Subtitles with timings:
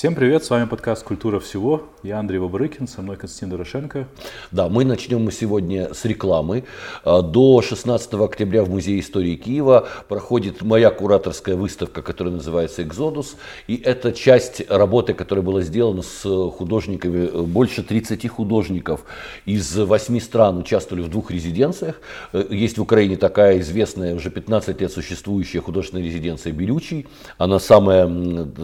[0.00, 1.82] Всем привет, с вами подкаст «Культура всего».
[2.02, 4.08] Я Андрей Бабрыкин, со мной Константин Дорошенко.
[4.50, 6.64] Да, мы начнем сегодня с рекламы.
[7.04, 13.36] А, до 16 октября в Музее истории Киева проходит моя кураторская выставка, которая называется «Экзодус».
[13.66, 19.02] И это часть работы, которая была сделана с художниками, больше 30 художников
[19.44, 22.00] из 8 стран участвовали в двух резиденциях.
[22.32, 27.06] Есть в Украине такая известная, уже 15 лет существующая художественная резиденция «Берючий».
[27.36, 28.10] Она самая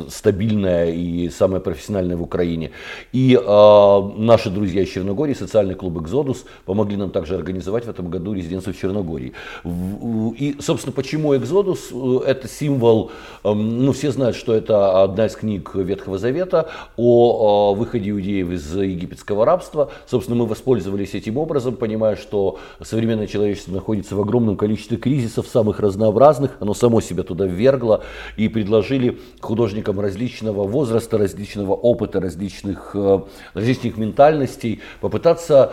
[0.09, 2.71] стабильная и и самое профессиональное в Украине.
[3.13, 8.09] И э, наши друзья из Черногории, социальный клуб «Экзодус», помогли нам также организовать в этом
[8.09, 9.33] году резиденцию в Черногории.
[9.65, 11.93] И, собственно, почему «Экзодус»?
[12.27, 13.11] Это символ,
[13.45, 18.51] э, ну, все знают, что это одна из книг Ветхого Завета о, о выходе иудеев
[18.51, 19.91] из египетского рабства.
[20.07, 25.81] Собственно, мы воспользовались этим образом, понимая, что современное человечество находится в огромном количестве кризисов, самых
[25.81, 28.03] разнообразных, оно само себя туда ввергло,
[28.37, 33.21] и предложили художникам различного возраста, возраста, различного опыта, различных, э,
[33.55, 35.73] различных ментальностей, попытаться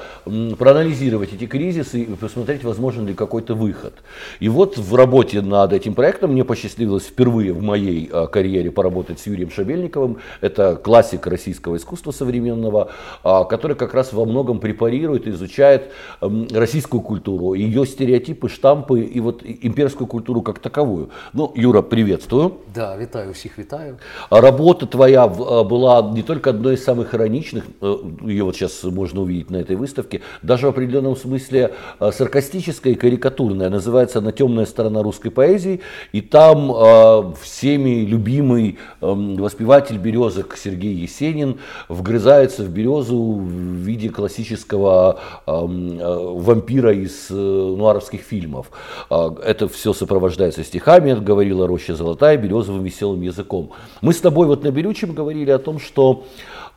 [0.59, 3.93] проанализировать эти кризисы и посмотреть, возможен ли какой-то выход.
[4.41, 9.19] И вот в работе над этим проектом мне посчастливилось впервые в моей э, карьере поработать
[9.19, 10.17] с Юрием Шабельниковым.
[10.41, 12.89] Это классик российского искусства современного,
[13.23, 19.43] а, который как раз во многом препарирует, изучает российскую культуру, ее стереотипы, штампы и вот
[19.43, 21.09] имперскую культуру как таковую.
[21.33, 22.53] Ну, Юра, приветствую.
[22.75, 23.97] Да, витаю всех, витаю.
[24.29, 29.21] Работа твоя Э, была не только одной из самых ироничных, э, ее вот сейчас можно
[29.21, 33.69] увидеть на этой выставке, даже в определенном смысле э, саркастическая и карикатурная.
[33.69, 35.81] Называется она «Темная сторона русской поэзии».
[36.11, 45.19] И там всеми любимый эм, воспеватель березок Сергей Есенин вгрызается в березу в виде классического
[45.47, 48.71] эм, вампира из нуаровских фильмов.
[49.09, 53.71] Это все сопровождается стихами, говорила Роща Золотая, березовым веселым языком.
[54.01, 56.25] Мы с тобой вот на Берючем говорили о том, что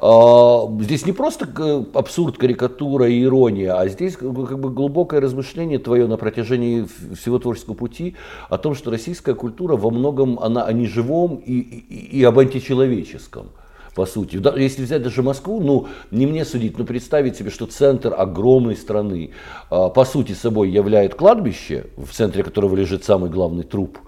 [0.01, 6.06] э, здесь не просто абсурд, карикатура и ирония, а здесь как бы глубокое размышление твое
[6.06, 8.17] на протяжении всего творческого пути
[8.48, 13.47] о том, что российская культура во многом она о неживом и, и, и об античеловеческом
[13.96, 14.39] по сути.
[14.58, 19.30] Если взять даже Москву, ну, не мне судить, но представить себе, что центр огромной страны,
[19.70, 23.98] а, по сути собой являет кладбище, в центре которого лежит самый главный труп,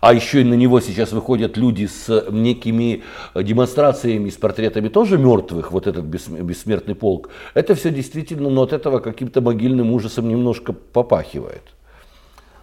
[0.00, 3.02] а еще и на него сейчас выходят люди с некими
[3.34, 8.98] демонстрациями, с портретами тоже мертвых, вот этот бессмертный полк, это все действительно, но от этого
[8.98, 11.62] каким-то могильным ужасом немножко попахивает.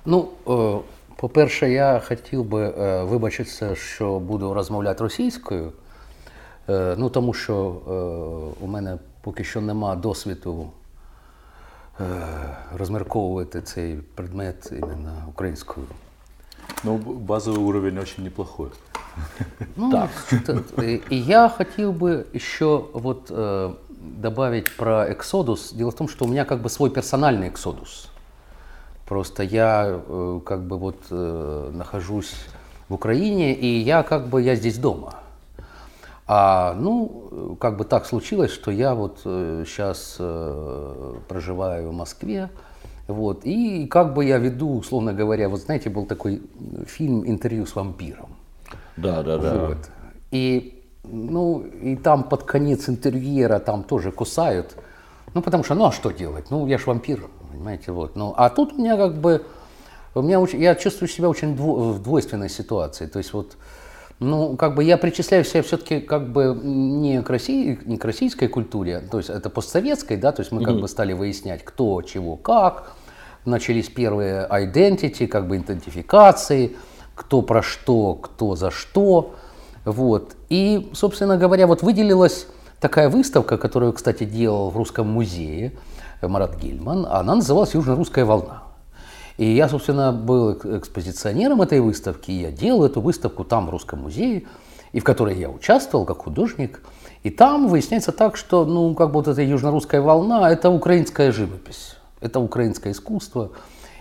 [0.06, 0.80] Ну, э,
[1.18, 5.72] по-перше, я хотів би е, вибачитися, що буду розмовляти російською.
[6.69, 10.71] Е, ну тому що е, у мене поки що нема досвіду
[12.01, 12.05] е,
[12.77, 15.87] розмірковувати цей предмет іменно українською.
[16.85, 18.69] Ну, базовий уровень очень неплохой.
[19.77, 20.11] Ну, так.
[21.11, 25.73] И я хотел бы еще вот э, добавить про Эксодус.
[25.73, 28.09] Дело в том, что у меня как бы свой персональный Эксодус.
[29.07, 32.35] Просто я э, как бы вот э, нахожусь
[32.89, 35.15] в Украине, и я как бы я здесь дома.
[36.28, 42.50] А, ну, как бы так случилось, что я вот э, сейчас э, проживаю в Москве,
[43.08, 46.42] вот, и как бы я веду, условно говоря, вот знаете, был такой
[46.88, 48.36] фильм «Интервью с вампиром».
[48.98, 49.68] Да, да, да.
[49.68, 49.78] Вот.
[50.32, 54.76] И, ну, и там под конец интервьюера там тоже кусают,
[55.36, 56.50] ну, потому что, ну, а что делать?
[56.50, 58.16] Ну, я ж вампир, понимаете, вот.
[58.16, 59.46] Ну, а тут у меня как бы,
[60.16, 63.58] у меня, я чувствую себя очень дво, в двойственной ситуации, то есть вот,
[64.20, 68.48] ну, как бы я причисляю себя все-таки как бы не к, России, не к российской
[68.48, 70.82] культуре, то есть это постсоветской, да, то есть мы как mm-hmm.
[70.82, 72.94] бы стали выяснять, кто, чего, как.
[73.44, 76.76] Начались первые identity, как бы идентификации,
[77.14, 79.36] кто про что, кто за что.
[79.84, 80.36] Вот.
[80.50, 82.48] И, собственно говоря, вот выделилась
[82.80, 85.74] такая выставка, которую, кстати, делал в Русском музее
[86.22, 88.65] Марат Гильман, она называлась «Южно-русская волна».
[89.38, 94.44] И я, собственно, был экспозиционером этой выставки, я делал эту выставку там, в Русском музее,
[94.94, 96.82] и в которой я участвовал как художник.
[97.24, 101.98] И там выясняется так, что, ну, как бы вот эта южно-русская волна– это украинская живопись,
[102.22, 103.52] это украинское искусство.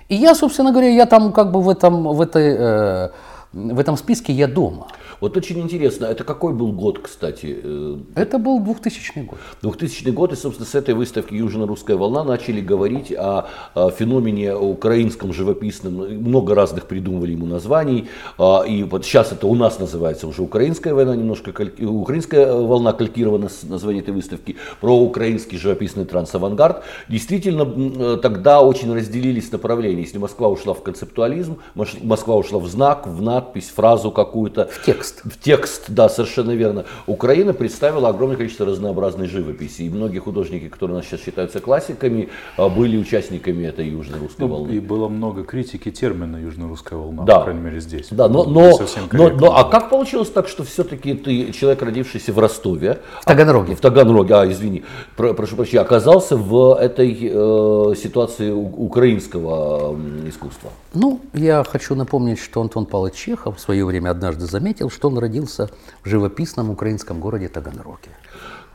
[0.08, 3.10] И я, собственно говоря, я там как бы в этом, в этой, э,
[3.54, 4.88] в этом списке я дома.
[5.20, 7.60] Вот очень интересно, это какой был год, кстати?
[7.62, 9.38] Э, это был 2000 год.
[9.62, 15.32] 2000 год, и, собственно, с этой выставки «Южно-русская волна» начали говорить о, о феномене украинском
[15.32, 15.94] живописном.
[15.94, 18.08] Много разных придумывали ему названий.
[18.38, 21.84] А, и вот сейчас это у нас называется уже «Украинская война», немножко кальки...
[21.84, 26.82] «Украинская волна» калькирована с название этой выставки, про украинский живописный трансавангард.
[27.08, 30.02] Действительно, э, тогда очень разделились направления.
[30.02, 34.68] Если Москва ушла в концептуализм, Москва ушла в знак, в нацию, надпись, фразу какую-то.
[34.70, 35.20] В текст.
[35.24, 36.84] В текст, да, совершенно верно.
[37.06, 39.82] Украина представила огромное количество разнообразной живописи.
[39.82, 44.48] И многие художники, которые у нас сейчас считаются классиками, а, были участниками этой южно-русской Ну,
[44.48, 44.72] волны.
[44.72, 47.38] и было много критики термина «южно-русская волна», Да.
[47.38, 48.08] по крайней мере, здесь.
[48.10, 48.78] Да, но, Не но,
[49.12, 53.74] но, но- а как получилось так, что все-таки ты, человек, родившийся в Ростове, В Таганроге.
[53.74, 54.84] в Таганроге, а, извини,
[55.16, 59.96] про- прошу прощения, оказался в этой э, ситуации украинского
[60.28, 60.70] искусства?
[60.94, 65.18] Ну, я хочу напомнить, что Антон Павлович Чехов в свое время однажды заметил, что он
[65.18, 65.68] родился
[66.04, 68.10] в живописном украинском городе Таганроге.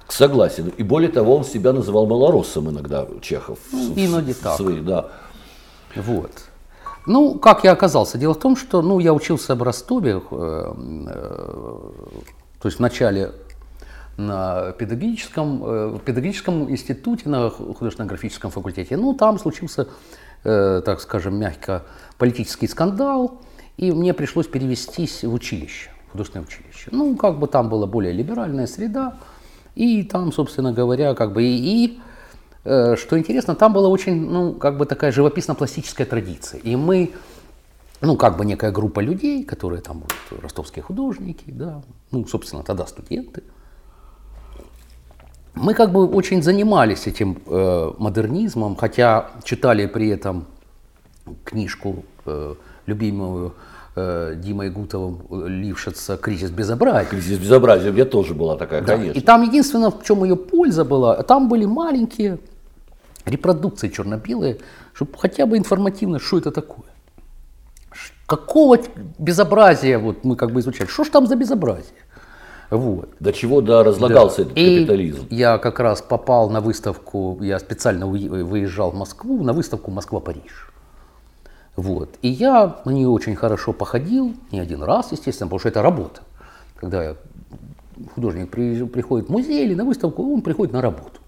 [0.09, 0.73] Согласен.
[0.77, 3.59] И более того, он себя называл малороссом иногда, Чехов.
[3.71, 4.57] Ну, В- в так.
[4.57, 5.11] свои- да.
[5.95, 6.31] Вот.
[7.05, 8.17] Ну, как я оказался?
[8.17, 10.73] Дело в том, что ну, я учился в Ростове, э,
[11.07, 11.79] э,
[12.61, 13.31] то есть вначале
[14.17, 18.97] на педагогическом, э, в педагогическом институте, на художественно-графическом факультете.
[18.97, 19.87] Ну, там случился,
[20.43, 21.83] э, так скажем, мягко
[22.17, 23.39] политический скандал,
[23.79, 26.89] и мне пришлось перевестись в училище, художественное училище.
[26.91, 29.17] Ну, как бы там была более либеральная среда,
[29.75, 31.99] и там, собственно говоря, как бы и, и
[32.65, 36.59] Э, Что интересно, там была очень, ну, как бы такая живописно-пластическая традиция.
[36.59, 37.13] И мы,
[38.01, 42.85] ну, как бы некая группа людей, которые там, вот, ростовские художники, да, ну, собственно, тогда
[42.85, 43.43] студенты,
[45.55, 50.45] мы как бы очень занимались этим э, модернизмом, хотя читали при этом
[51.43, 52.55] книжку э,
[52.85, 53.53] любимую
[53.99, 57.09] э, Димой Гутовым э, Лившица «Кризис безобразия».
[57.09, 59.19] Кризис безобразия, у меня тоже была такая, Да, конечно.
[59.19, 62.39] И там единственное, в чем ее польза была, там были маленькие
[63.25, 64.57] репродукции черно-белые,
[64.93, 66.85] чтобы хотя бы информативно, что это такое.
[68.25, 68.77] Какого
[69.17, 70.87] безобразия вот мы как бы изучали?
[70.87, 71.93] Что ж там за безобразие?
[72.69, 73.09] Вот.
[73.19, 74.51] До чего да, разлагался Да.
[74.51, 75.25] этот И капитализм.
[75.31, 80.68] я как раз попал на выставку, я специально выезжал в Москву, на выставку Москва-Париж.
[81.79, 82.09] Вот.
[82.21, 86.21] И я на нее очень хорошо походил, не один раз, естественно, потому что это работа.
[86.75, 87.15] Когда
[88.15, 91.21] художник при- приходит в музей или на выставку, он приходит на работу.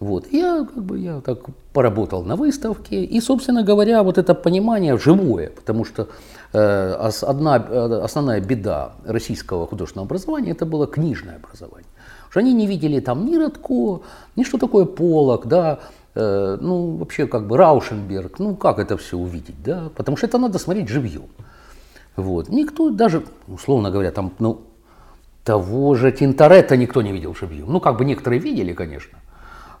[0.00, 0.26] Вот.
[0.32, 1.38] И Я, как бы, я так
[1.72, 6.08] поработал на выставке, и, собственно говоря, вот это понимание живое, потому что
[6.52, 11.86] э, одна, э, основная беда российского художественного образования это было книжное образование.
[12.26, 14.00] Потому Что они не видели там ни Радко,
[14.34, 15.78] ни что такое Полок, да,
[16.14, 20.58] ну вообще как бы Раушенберг, ну как это все увидеть, да, потому что это надо
[20.58, 21.28] смотреть живьем.
[22.16, 22.48] Вот.
[22.48, 24.62] Никто даже, условно говоря, там, ну,
[25.44, 27.72] того же Тинторетта никто не видел живьем.
[27.72, 29.18] Ну, как бы некоторые видели, конечно,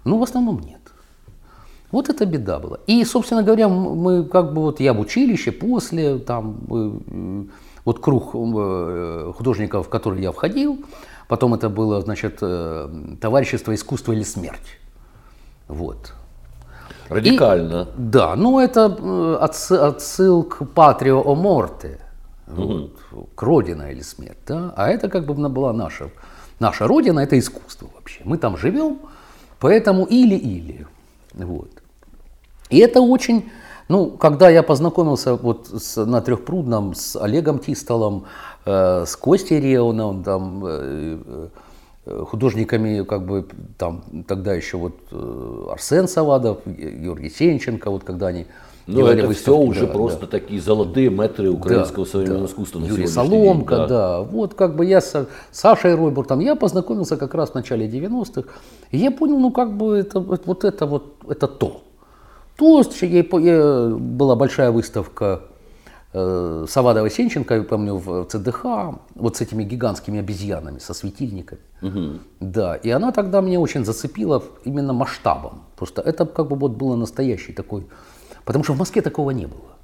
[0.04, 0.80] но в основном нет.
[1.90, 2.78] Вот это беда была.
[2.86, 7.44] И, собственно говоря, мы как бы вот я в училище, после там э, э,
[7.84, 10.84] вот круг э, художников, в который я входил,
[11.28, 14.78] потом это было, значит, э, товарищество искусства или смерть.
[15.66, 16.14] Вот.
[17.08, 17.88] Радикально.
[17.96, 21.98] Да, ну это э, отсы- отсыл к Патрио о Морте,
[22.46, 22.92] вот,
[23.34, 24.72] к Родина или смерть, да?
[24.76, 26.10] а это как бы была наша,
[26.60, 28.20] наша Родина, это искусство вообще.
[28.24, 28.98] Мы там живем,
[29.60, 30.86] поэтому или-или.
[31.34, 31.70] Вот.
[32.70, 33.50] И это очень,
[33.88, 38.24] ну, когда я познакомился вот с, на Трехпрудном с Олегом Тистолом,
[38.66, 41.48] э, с Костей Реоном, там, э, э,
[42.24, 43.46] художниками, как бы,
[43.76, 48.46] там, тогда еще вот э, Арсен Савадов, Ге- Георгий Сенченко, вот когда они
[48.86, 50.26] Ну, делали это все уже да, просто да.
[50.26, 52.52] такие золотые метры украинского Да, современного да.
[52.52, 53.86] искусства на Юрий Соломка, день.
[53.88, 54.20] да.
[54.22, 58.48] Вот как бы я с Сашей Ройбуртом, я познакомился как раз в начале 90-х.
[58.90, 61.82] И я понял, ну как бы это вот, это вот, это то.
[62.56, 65.47] То, я, я- была большая выставка э,
[66.68, 68.64] Савадова Сенченко, я помню, в ЦДХ,
[69.14, 71.60] вот с этими гигантскими обезьянами, со светильниками.
[72.40, 75.62] Да, и она тогда меня очень зацепила именно масштабом.
[75.76, 77.86] Просто это как бы вот было настоящий такой,
[78.44, 79.78] потому что в Москве такого не было.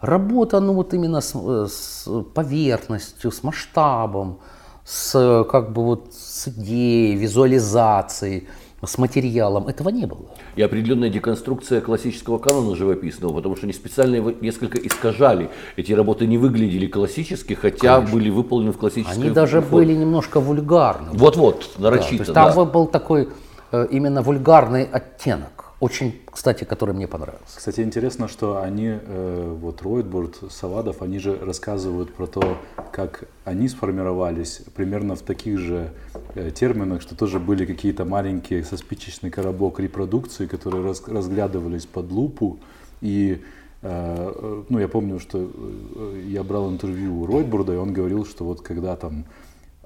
[0.00, 4.38] Работа, ну вот именно с, э, с поверхностью, с масштабом,
[4.84, 8.48] с э, как бы вот с идеей, визуализацией,
[8.86, 10.26] с материалом, этого не было.
[10.56, 15.50] И определенная деконструкция классического канона живописного, потому что они специально его несколько искажали.
[15.76, 19.86] Эти работы не выглядели классически, хотя были выполнены в классической Они даже форме.
[19.86, 21.10] были немножко вульгарны.
[21.12, 22.64] Вот-вот, Да, то нарочито, есть там да.
[22.64, 23.28] был такой
[23.72, 27.56] э, именно вульгарный оттенок, очень, кстати, который мне понравился.
[27.56, 32.56] Кстати, интересно, что они, э, вот Ройтбурд, Савадов, они же рассказывают про то,
[32.92, 35.90] как они сформировались примерно в таких же
[36.34, 42.58] терминах, что тоже были какие-то маленькие со спичечный коробок репродукции, которые раз- разглядывались под лупу.
[43.00, 43.42] И
[43.82, 48.24] э, э, ну, я помню, что э, я брал интервью у Ройтбурда, и он говорил,
[48.24, 49.24] что вот когда там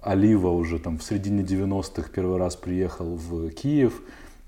[0.01, 4.03] Олива уже там в середине 90-х первый раз приехал в Киев,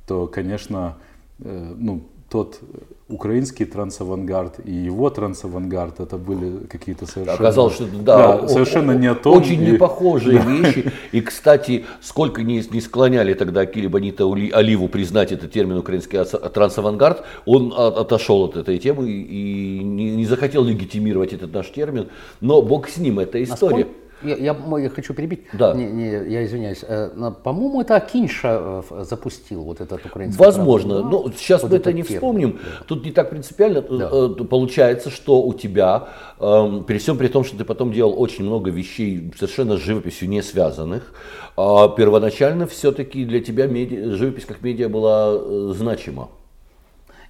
[0.07, 0.99] то, конечно,
[1.38, 2.61] э, ну, тот
[3.09, 9.06] украинский трансавангард и его трансавангард это были какие-то совершенно оказалось что да, да совершенно не
[9.06, 9.73] о том очень и...
[9.73, 10.90] непохожие вещи.
[11.12, 17.25] И кстати сколько не, не склоняли тогда Акили Бонита Оливу признать этот термин украинский трансавангард
[17.45, 22.09] он отошел от этой темы и не, не захотел легитимировать этот наш термин.
[22.40, 23.85] Но бог с ним это история.
[23.85, 24.06] Насколько?
[24.23, 25.45] Я, я, я хочу перебить.
[25.53, 25.75] Да.
[25.75, 26.83] Не, не, я извиняюсь.
[26.83, 27.11] Э,
[27.45, 30.43] по-моему, это Акинша э, запустил вот этот украинский.
[30.43, 31.03] Возможно.
[31.03, 32.19] Но ну, сейчас вот мы это не термин.
[32.19, 32.61] вспомним.
[32.87, 33.83] Тут не так принципиально.
[33.83, 34.11] Да.
[34.11, 36.09] Э, получается, что у тебя,
[36.41, 40.31] эм, при всем при том, что ты потом делал очень много вещей совершенно с живописью
[40.31, 41.13] не связанных,
[41.57, 46.29] а первоначально все-таки для тебя медиа, живопись как медиа была значима.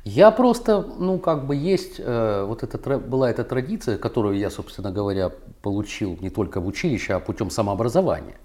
[0.09, 4.93] Я просто, ну, как бы есть, э, вот эта, была эта традиция, которую я, собственно
[4.93, 5.33] говоря,
[5.63, 8.37] получил не только в училище, а путем самообразования.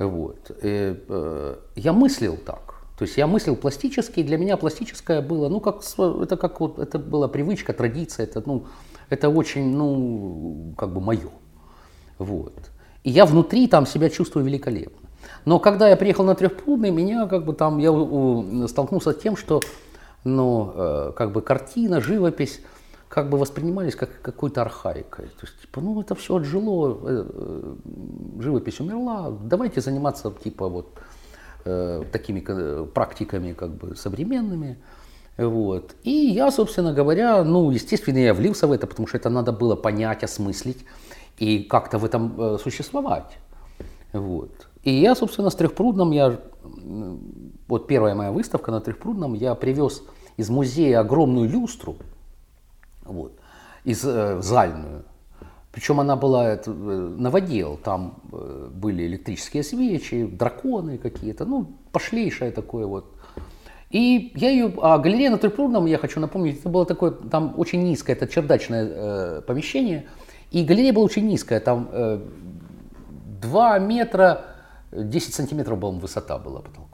[0.00, 0.50] Вот.
[0.60, 2.74] И, э, я мыслил так.
[2.98, 5.82] То есть я мыслил пластически, и для меня пластическое было, ну, как,
[6.20, 8.66] это как вот, это была привычка, традиция, это, ну,
[9.08, 11.30] это очень, ну, как бы мое.
[12.18, 12.72] Вот.
[13.04, 15.08] И я внутри там себя чувствую великолепно.
[15.44, 17.92] Но когда я приехал на Трехпрудный, меня как бы там, я
[18.66, 19.60] столкнулся с тем, что
[20.24, 22.60] но э, как бы картина, живопись
[23.08, 25.26] как бы воспринимались как какой-то архаикой.
[25.26, 27.74] То есть, типа, ну это все отжило, э, э,
[28.40, 30.98] живопись умерла, давайте заниматься типа вот
[32.10, 32.40] такими
[32.86, 34.78] практиками как бы современными.
[35.38, 35.94] Вот.
[36.02, 39.76] И я, собственно говоря, ну, естественно, я влился в это, потому что это надо было
[39.76, 40.84] понять, осмыслить
[41.38, 43.38] и как-то в этом существовать.
[44.12, 44.50] Вот.
[44.82, 46.40] И я, собственно, с Трехпрудным, я
[47.72, 50.02] вот первая моя выставка на Трехпрудном, я привез
[50.36, 51.96] из музея огромную люстру,
[53.02, 53.32] вот,
[53.82, 55.04] из э, зальную.
[55.72, 62.84] Причем она была это, новодел, там э, были электрические свечи, драконы какие-то, ну, пошлейшее такое
[62.84, 63.06] вот.
[63.88, 67.82] И я ее, а галерея на Трехпрудном, я хочу напомнить, это было такое, там очень
[67.84, 70.04] низкое, это чердачное э, помещение,
[70.50, 72.20] и галерея была очень низкая, там э,
[73.40, 74.44] 2 метра
[74.92, 76.91] 10 сантиметров, по-моему, высота была потолков.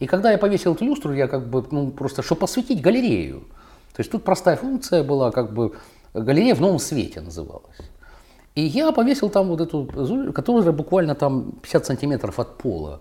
[0.00, 3.40] И когда я повесил эту люстру, я как бы, ну, просто, чтобы осветить галерею.
[3.94, 5.72] То есть тут простая функция была, как бы,
[6.14, 7.78] галерея в новом свете называлась.
[8.54, 13.00] И я повесил там вот эту, которая буквально там 50 сантиметров от пола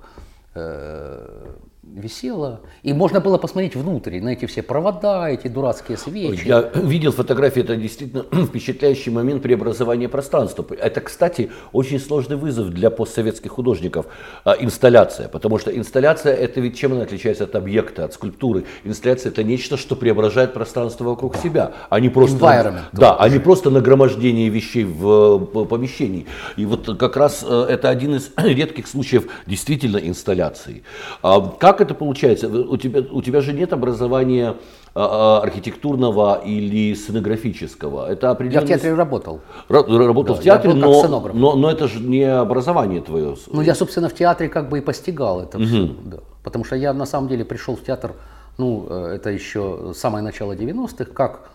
[0.56, 1.56] э,
[2.00, 6.48] висела, и можно было посмотреть внутрь, на эти все провода, эти дурацкие свечи.
[6.48, 10.66] Я видел фотографии, это действительно впечатляющий момент преобразования пространства.
[10.80, 14.06] Это, кстати, очень сложный вызов для постсоветских художников,
[14.44, 18.66] а, инсталляция, потому что инсталляция, это ведь чем она отличается от объекта, от скульптуры?
[18.84, 23.40] Инсталляция это нечто, что преображает пространство вокруг себя, а не просто, Environment, да, а не
[23.40, 26.26] просто нагромождение вещей в помещении.
[26.58, 30.84] И вот как раз э, это один из редких случаев действительно инсталляции.
[31.22, 32.48] А как как это получается?
[32.48, 34.56] У тебя, у тебя же нет образования
[34.96, 38.10] а, а, архитектурного или сценографического.
[38.10, 38.62] Это определенно...
[38.62, 39.42] Я в театре работал.
[39.68, 43.36] Работал да, в театре, но, но, но это же не образование твое.
[43.52, 45.66] Ну, я, собственно, в театре как бы и постигал это угу.
[45.66, 45.90] все.
[46.06, 46.18] Да.
[46.44, 48.14] Потому что я на самом деле пришел в театр,
[48.58, 51.50] ну, э, это еще самое начало 90-х, как,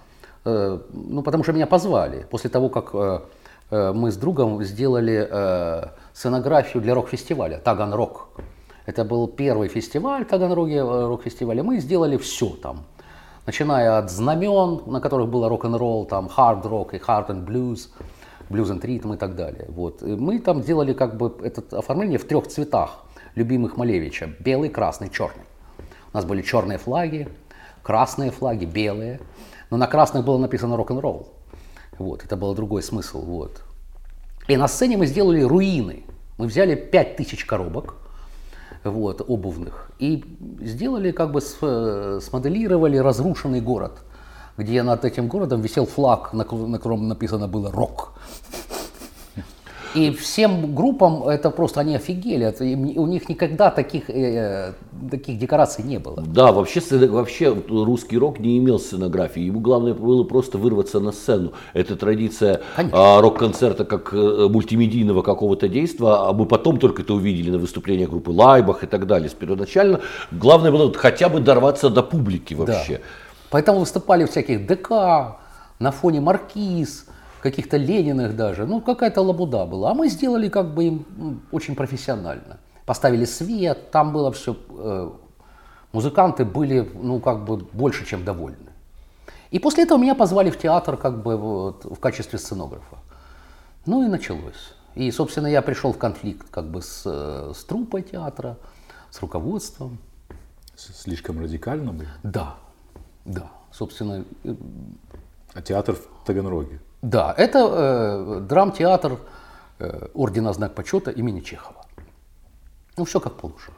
[0.44, 2.26] э, ну, потому что меня позвали.
[2.30, 5.28] После того, как э, мы с другом сделали
[6.12, 8.28] сценографию для рок-фестиваля «Таган Рок».
[8.86, 12.84] Это был первый фестиваль в Таганроге, э, рок-фестиваль, и мы сделали все там.
[13.46, 17.90] Начиная от знамен, на которых было рок-н-ролл, там, хард-рок и хард-н-блюз,
[18.50, 19.66] блюз and ритм и так далее.
[19.68, 20.02] Вот.
[20.02, 24.30] И мы там делали как бы это оформление в трех цветах любимых Малевича.
[24.40, 25.44] Белый, красный, черный.
[26.12, 27.28] У нас были черные флаги,
[27.82, 29.20] красные флаги, белые.
[29.70, 31.28] Но на красных было написано рок-н-ролл.
[31.98, 33.20] Вот, это был другой смысл.
[33.22, 33.62] Вот.
[34.46, 36.04] И на сцене мы сделали руины.
[36.38, 37.96] Мы взяли 5000 коробок,
[38.84, 39.90] вот, обувных.
[39.98, 40.24] И
[40.60, 43.92] сделали, как бы смоделировали разрушенный город,
[44.56, 48.12] где над этим городом висел флаг, на котором написано было «Рок».
[49.94, 52.46] И всем группам это просто они офигели.
[52.46, 54.72] Это, у них никогда таких, э,
[55.10, 56.22] таких декораций не было.
[56.26, 59.42] Да, вообще, вообще русский рок не имел сценографии.
[59.42, 61.52] Ему главное было просто вырваться на сцену.
[61.74, 67.50] Это традиция а, рок-концерта как э, мультимедийного какого-то действия, а мы потом только это увидели
[67.50, 69.30] на выступлениях группы Лайбах и так далее.
[69.38, 70.00] Первоначально
[70.32, 72.94] главное было хотя бы дорваться до публики вообще.
[72.94, 73.04] Да.
[73.50, 74.90] Поэтому выступали всяких ДК,
[75.78, 77.06] на фоне Маркиз,
[77.44, 78.64] каких-то Лениных даже.
[78.66, 79.90] Ну, какая-то лабуда была.
[79.90, 82.56] А мы сделали как бы им ну, очень профессионально.
[82.86, 84.56] Поставили свет, там было все...
[84.70, 85.10] Э,
[85.92, 88.70] музыканты были, ну, как бы больше, чем довольны.
[89.50, 92.96] И после этого меня позвали в театр как бы вот, в качестве сценографа.
[93.84, 94.74] Ну и началось.
[94.94, 98.56] И, собственно, я пришел в конфликт как бы с, с труппой театра,
[99.10, 99.98] с руководством.
[100.76, 102.06] Слишком радикально бы?
[102.22, 102.56] Да.
[103.26, 104.54] Да, собственно, э,
[105.52, 106.80] А театр в Таганроге.
[107.04, 109.18] Да, это э, драмтеатр
[109.78, 111.84] э, Ордена Знак Почета имени Чехова.
[112.96, 113.76] Ну, все как положено.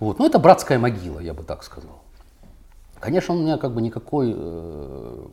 [0.00, 0.18] Вот.
[0.18, 2.02] Ну, это братская могила, я бы так сказал.
[3.00, 5.26] Конечно, у меня как бы никакой, э,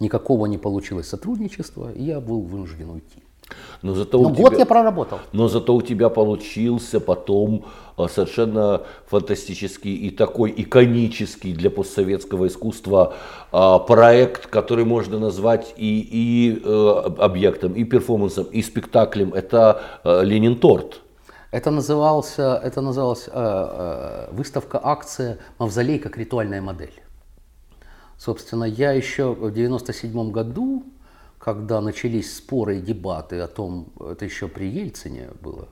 [0.00, 3.22] никакого не получилось сотрудничества, и я был вынужден уйти.
[3.82, 5.18] Но зато, Но у год тебя, я проработал.
[5.32, 7.64] но зато у тебя получился потом
[7.96, 13.14] а, совершенно фантастический и такой иконический для постсоветского искусства
[13.52, 16.88] а, проект, который можно назвать и, и э,
[17.18, 19.32] объектом, и перформансом, и спектаклем.
[19.32, 21.00] Это э, Ленин торт.
[21.50, 26.92] Это назывался, это называлась э, выставка акция «Мавзолей как ритуальная модель».
[28.18, 30.84] Собственно, я еще в 97 году,
[31.48, 35.68] когда начались споры и дебаты о том, это еще при Ельцине было,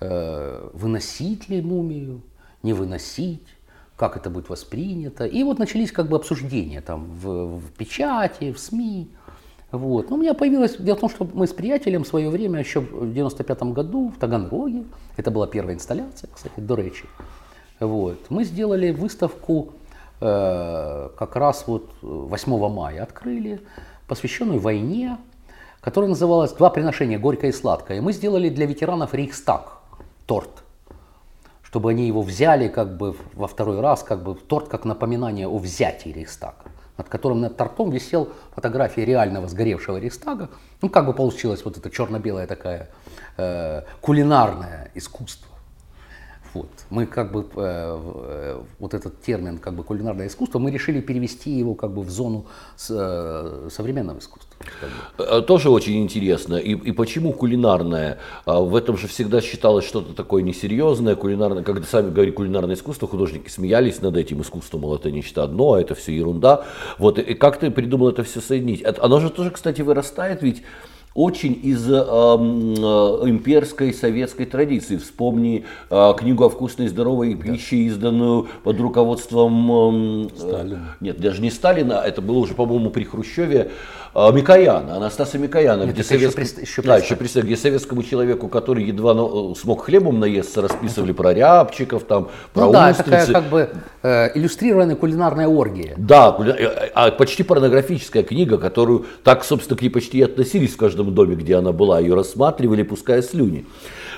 [0.00, 2.20] э, выносить ли мумию,
[2.62, 3.48] не выносить,
[3.96, 5.26] как это будет воспринято.
[5.26, 9.10] И вот начались как бы обсуждения там в, в печати, в СМИ.
[9.72, 10.08] Вот.
[10.08, 12.78] Ну, у меня появилось, дело в том, что мы с приятелем в свое время, еще
[12.78, 14.84] в 95 году в Таганроге,
[15.16, 17.06] это была первая инсталляция, кстати, до речи,
[17.80, 19.72] вот, мы сделали выставку
[20.20, 23.60] э, как раз вот 8 мая открыли,
[24.06, 25.18] посвященную войне,
[25.80, 28.00] которая называлась «Два приношения, горькое и сладкое».
[28.00, 29.78] Мы сделали для ветеранов Рейхстаг,
[30.26, 30.62] торт,
[31.62, 35.58] чтобы они его взяли как бы во второй раз, как бы торт как напоминание о
[35.58, 36.64] взятии Рейхстага,
[36.98, 40.50] над которым над тортом висел фотография реального сгоревшего Рейхстага.
[40.82, 42.90] Ну, как бы получилось вот это черно-белое такая
[43.36, 45.51] э, кулинарное искусство.
[46.54, 46.68] Вот.
[46.90, 51.50] Мы как бы э, э, вот этот термин как бы кулинарное искусство, мы решили перевести
[51.50, 54.54] его как бы в зону с, э, современного искусства.
[54.80, 55.24] как бы.
[55.24, 56.56] Э, Тоже очень интересно.
[56.56, 58.18] И, и почему кулинарное?
[58.44, 61.14] А В этом же всегда считалось что-то такое несерьезное.
[61.14, 65.72] Кулинарное, когда сами говорили кулинарное искусство, художники смеялись над этим искусством, мол, это нечто одно,
[65.74, 66.66] а это все ерунда.
[66.98, 68.84] Вот, и как ты придумал это все соединить?
[68.84, 70.62] Оно же тоже, кстати, вырастает ведь
[71.14, 71.98] очень из э, э,
[73.28, 74.96] имперской советской традиции.
[74.96, 80.96] Вспомни э, книгу о вкусной и здоровой пище, изданную под руководством э, Сталина.
[81.00, 85.94] нет, даже не Сталина, это было уже, по-моему, при Хрущеве, а, Микояна, Анастаса Микояна, Нет,
[85.94, 90.60] где, это еще еще да, еще где советскому человеку, который едва ну, смог хлебом наесться,
[90.60, 93.40] расписывали про рябчиков, там, про Ну да, это такая устрицы.
[93.40, 93.70] как бы
[94.02, 95.94] э, иллюстрированная кулинарная оргия.
[95.96, 100.74] Да, кули- э, а почти порнографическая книга, которую так, собственно, к ней почти и относились
[100.74, 103.64] в каждом доме, где она была, ее рассматривали, пуская слюни.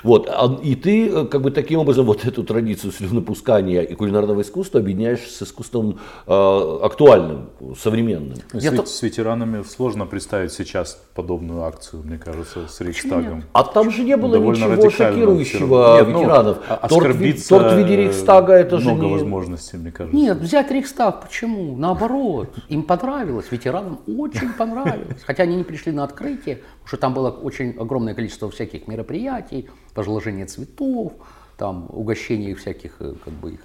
[0.04, 4.42] Вот, а- и ты э, как бы таким образом вот эту традицию слюнопускания и кулинарного
[4.42, 8.36] искусства объединяешь с искусством э, актуальным, современным.
[8.52, 13.44] Ну, С, Я с ветеранами сложно представить сейчас подобную акцию, мне кажется, с Рейхстагом.
[13.52, 15.96] А там же не было Довольно ничего шокирующего.
[15.98, 16.58] Нет, ну, ветеранов.
[16.58, 19.12] торт, в ви- оскорбиться, торт в виде Рейхстага это же много не...
[19.12, 20.16] возможностей, мне кажется.
[20.16, 21.76] Нет, взять Рейхстаг, почему?
[21.76, 25.22] Наоборот, им понравилось, ветеранам очень понравилось.
[25.24, 30.46] Хотя они не пришли на открытие, что там было очень огромное количество всяких мероприятий, возложение
[30.46, 31.12] цветов,
[31.56, 33.60] там угощение всяких, э, как бы их,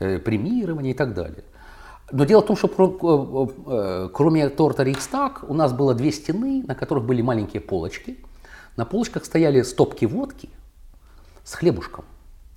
[0.00, 1.44] э, премирований и так далее.
[2.10, 6.10] Но дело в том, что про- э, э, кроме торта Рейхстаг у нас было две
[6.10, 8.16] стены, на которых были маленькие полочки.
[8.76, 10.48] На полочках стояли стопки водки
[11.44, 12.04] с хлебушком.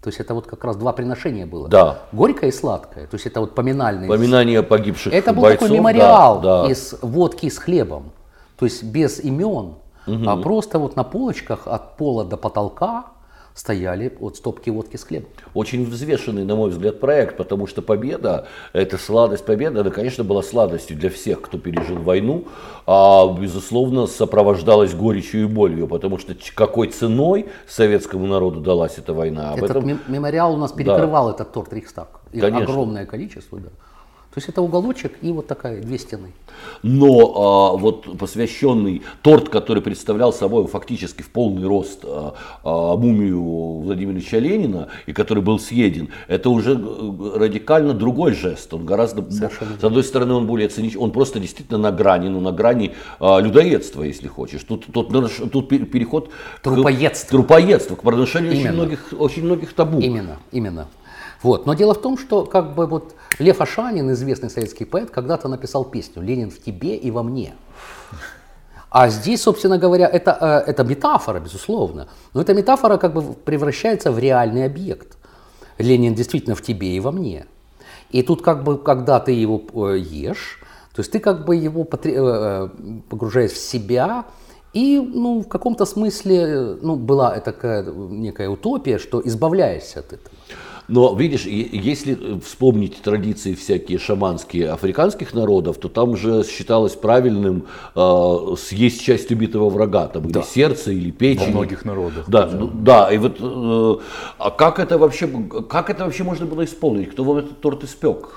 [0.02, 1.68] То есть это вот как раз два приношения было.
[1.68, 2.00] Да.
[2.12, 3.06] Горькое и сладкое.
[3.08, 4.08] То есть это вот поминальные.
[4.08, 5.60] Поминание погибших Это был бойцов.
[5.68, 6.72] такой мемориал да, да.
[6.72, 8.12] из водки с хлебом.
[8.58, 13.06] То есть без имен, а просто вот на полочках от пола до потолка
[13.54, 15.30] стояли вот стопки водки с хлебом.
[15.54, 20.42] Очень взвешенный, на мой взгляд, проект, потому что победа, это сладость победы, она, конечно, была
[20.42, 22.46] сладостью для всех, кто пережил войну,
[22.88, 29.52] а, безусловно, сопровождалась горечью и болью, потому что какой ценой советскому народу далась эта война,
[29.52, 32.22] об Этот этом мем- мемориал у нас перекрывал этот торт Рейхстаг.
[32.32, 32.64] Конечно.
[32.64, 33.70] огромное количество, да.
[34.34, 36.32] То есть это уголочек и вот такая две стены.
[36.84, 43.42] Но а, вот посвященный торт, который представлял собой фактически в полный рост а, а, мумию
[43.42, 48.74] Владимира Ильича Ленина и который был съеден, это уже э, радикально другой жест.
[48.74, 52.40] Он гораздо, Совершенно с одной стороны, он более циничный, он просто действительно на грани, ну
[52.40, 54.64] на грани а, людоедства, если хочешь.
[54.64, 55.10] Тут, тут,
[55.52, 57.30] тут пе- переход к- Трупоедство.
[57.38, 60.00] трупоедство, к нарушению очень многих, очень многих табу.
[60.00, 60.88] Именно, именно.
[61.44, 61.66] Вот.
[61.66, 65.86] Но дело в том, что как бы вот Лев Ашанин, известный советский поэт, когда-то написал
[65.86, 67.54] песню «Ленин в тебе и во мне».
[68.90, 72.10] А здесь, собственно говоря, это, э, это метафора, безусловно.
[72.34, 75.18] Но эта метафора как бы превращается в реальный объект.
[75.78, 77.46] Ленин действительно в тебе и во мне.
[78.10, 80.60] И тут как бы, когда ты его э, ешь,
[80.94, 82.70] то есть ты как бы его э,
[83.10, 84.26] погружаешь в себя,
[84.74, 90.36] и ну, в каком-то смысле ну, была такая некая утопия, что избавляешься от этого.
[90.92, 98.56] Но видишь, если вспомнить традиции всякие шаманские африканских народов, то там же считалось правильным э,
[98.58, 100.42] съесть часть убитого врага, там да.
[100.42, 101.46] или сердце, или печень.
[101.46, 102.26] Во многих народах.
[102.28, 102.58] Да, да.
[102.58, 104.04] Ну, да и вот, э,
[104.38, 105.30] а как это вообще,
[105.70, 107.10] как это вообще можно было исполнить?
[107.12, 108.28] Кто вам этот торт испек?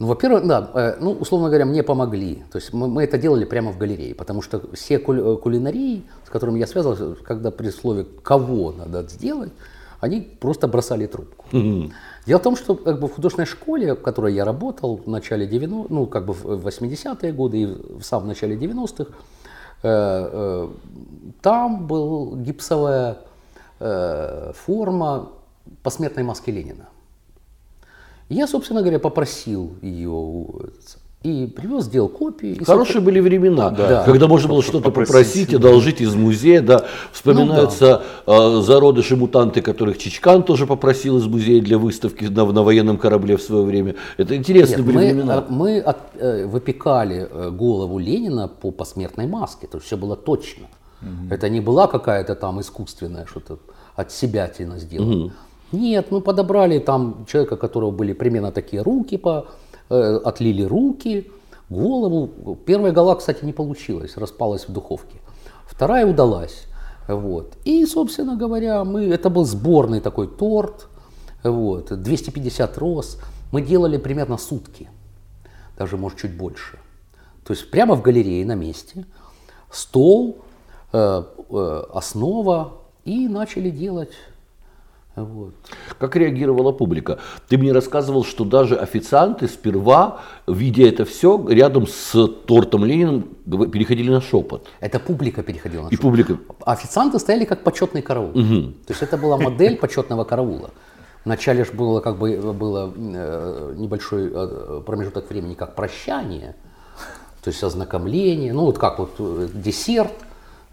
[0.00, 2.42] Ну, во-первых, да, э, ну, условно говоря, мне помогли.
[2.50, 6.30] То есть мы, мы это делали прямо в галерее, потому что все куль- кулинарии, с
[6.30, 9.52] которыми я связывался, когда при слове «кого надо сделать»,
[10.00, 11.46] они просто бросали трубку.
[11.52, 11.92] Mm-hmm.
[12.26, 15.46] Дело в том, что как бы, в художественной школе, в которой я работал в начале
[15.46, 19.10] 90-х, ну, как бы в 80-е годы и в самом начале 90-х, э,
[19.82, 20.68] э,
[21.42, 23.18] там была гипсовая
[23.78, 25.28] э, форма
[25.82, 26.88] посмертной маски Ленина.
[28.28, 30.44] Я, собственно говоря, попросил ее
[31.22, 32.62] и привез, сделал копии.
[32.64, 33.04] Хорошие и...
[33.04, 34.04] были времена, да.
[34.04, 36.62] когда можно было что-то попросить, одолжить из музея.
[36.62, 36.86] Да.
[37.12, 38.58] Вспоминаются ну, да.
[38.58, 43.36] э, зародыши мутанты, которых Чичкан тоже попросил из музея для выставки на, на военном корабле
[43.36, 43.96] в свое время.
[44.16, 45.44] Это интересные Нет, были мы, времена.
[45.50, 50.68] Мы от, э, выпекали э, голову Ленина по посмертной маске, то есть все было точно.
[51.02, 51.34] Угу.
[51.34, 53.58] Это не была какая-то там искусственная что-то
[53.94, 55.26] от себя сделано.
[55.26, 55.32] Угу.
[55.72, 61.30] Нет, мы подобрали там человека, у которого были примерно такие руки, по, э, отлили руки,
[61.68, 62.56] голову.
[62.66, 65.18] Первая гола, кстати, не получилась, распалась в духовке.
[65.66, 66.64] Вторая удалась.
[67.08, 67.54] Вот.
[67.64, 70.88] И, собственно говоря, мы, это был сборный такой торт,
[71.42, 73.18] вот, 250 роз.
[73.52, 74.88] Мы делали примерно сутки,
[75.76, 76.78] даже, может, чуть больше.
[77.44, 79.06] То есть прямо в галерее на месте,
[79.72, 80.38] стол,
[80.92, 82.74] э, э, основа,
[83.04, 84.12] и начали делать
[85.16, 85.54] вот.
[85.98, 87.18] Как реагировала публика?
[87.48, 93.22] Ты мне рассказывал, что даже официанты сперва, видя это все, рядом с тортом Ленина
[93.66, 94.68] переходили на шепот.
[94.80, 96.38] Это публика переходила на И публика.
[96.64, 98.30] Официанты стояли как почетный караул.
[98.30, 98.72] Угу.
[98.86, 100.70] То есть это была модель почетного караула.
[101.24, 106.56] Вначале же было как бы было э, небольшой э, промежуток времени как прощание,
[107.42, 110.14] то есть ознакомление, ну вот как вот э, десерт,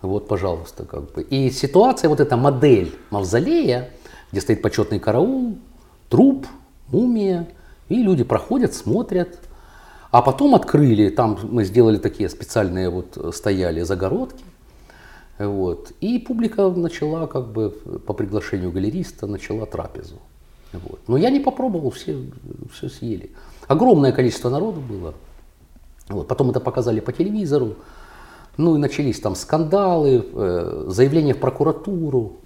[0.01, 1.21] вот пожалуйста как бы.
[1.21, 3.89] И ситуация вот эта модель мавзолея,
[4.31, 5.57] где стоит почетный караул,
[6.09, 6.47] труп,
[6.89, 7.47] мумия,
[7.89, 9.39] и люди проходят, смотрят.
[10.11, 14.43] А потом открыли, там мы сделали такие специальные вот стояли загородки,
[15.37, 17.69] вот, и публика начала как бы
[18.05, 20.15] по приглашению галериста начала трапезу.
[20.73, 20.99] Вот.
[21.07, 22.17] Но я не попробовал, все,
[22.73, 23.31] все съели.
[23.67, 25.13] Огромное количество народу было.
[26.09, 26.27] Вот.
[26.27, 27.75] Потом это показали по телевизору.
[28.57, 32.37] Ну и начались там скандалы, э, заявления в прокуратуру.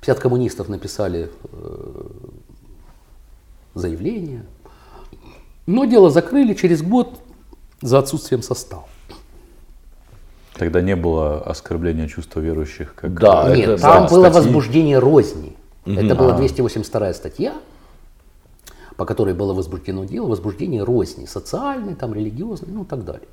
[0.00, 2.02] 50 коммунистов написали э,
[3.74, 4.44] заявление.
[5.66, 7.20] Но дело закрыли через год
[7.82, 8.86] за отсутствием состава.
[10.54, 12.94] Тогда не было оскорбления чувства верующих.
[12.94, 14.40] Как да, нет, это, там да, было статьи.
[14.40, 15.56] возбуждение розни.
[15.86, 15.94] Угу.
[15.94, 17.54] Это была 282 статья,
[18.96, 23.28] по которой было возбуждено дело, возбуждение розни, социальной, там, религиозной, ну и так далее.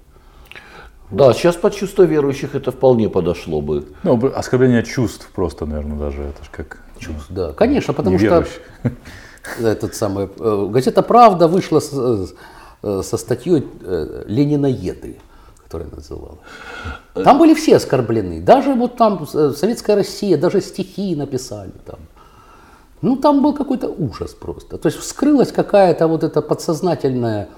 [1.11, 3.87] Да, сейчас под чувство верующих это вполне подошло бы.
[4.03, 7.27] Ну, оскорбление чувств просто, наверное, даже это же как чувств.
[7.29, 8.45] Да, конечно, потому что
[9.59, 11.91] этот самый, э, газета «Правда» вышла с,
[12.83, 15.17] э, со статьей э, «Лениноеды»,
[15.63, 16.39] которая называла.
[17.13, 21.99] Там были все оскорблены, даже вот там Советская Россия, даже стихи написали там.
[23.01, 24.77] Ну, там был какой-то ужас просто.
[24.77, 27.49] То есть вскрылась какая-то вот эта подсознательная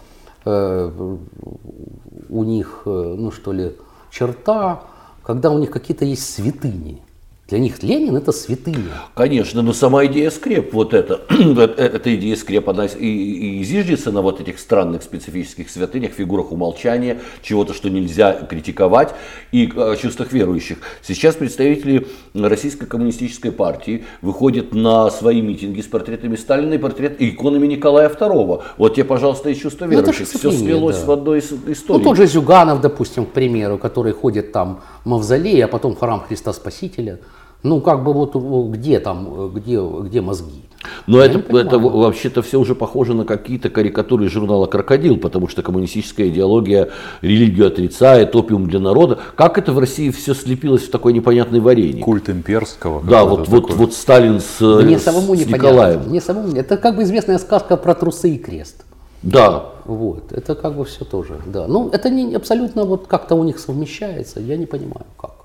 [2.29, 3.75] у них, э, ну что ли,
[4.11, 4.83] черта,
[5.23, 7.03] когда у них какие-то есть святыни.
[7.47, 8.91] Для них Ленин это святыня.
[9.15, 14.21] Конечно, но сама идея скреп, вот это, эта идея скреп, она и, и зиждется на
[14.21, 19.13] вот этих странных специфических святынях, фигурах умолчания, чего-то, что нельзя критиковать,
[19.53, 20.79] и о чувствах верующих.
[21.01, 27.29] Сейчас представители Российской коммунистической партии выходят на свои митинги с портретами Сталина и портрет и
[27.29, 28.63] иконами Николая II.
[28.77, 30.27] Вот тебе, пожалуйста, и чувство ну, верующих.
[30.27, 31.05] Все слилось да.
[31.05, 31.97] в одной истории.
[31.97, 35.99] Ну, тот же Зюганов, допустим, к примеру, который ходит там в мавзолей, а потом в
[35.99, 37.19] храм Христа Спасителя.
[37.63, 38.35] Ну, как бы вот
[38.73, 40.63] где там, где, где мозги?
[41.05, 46.27] Но это, это вообще-то все уже похоже на какие-то карикатуры журнала «Крокодил», потому что коммунистическая
[46.29, 46.89] идеология
[47.21, 49.19] религию отрицает, опиум для народа.
[49.35, 52.03] Как это в России все слепилось в такой непонятный вареник?
[52.03, 53.03] Культ имперского.
[53.03, 56.03] Да, вот, вот, вот Сталин с, Мне самому с Николаем.
[56.07, 58.85] Мне самому, это как бы известная сказка про трусы и крест.
[59.23, 59.71] Да.
[59.85, 61.67] Вот, это как бы все тоже, да.
[61.67, 65.36] Ну, это не абсолютно вот как-то у них совмещается, я не понимаю, как.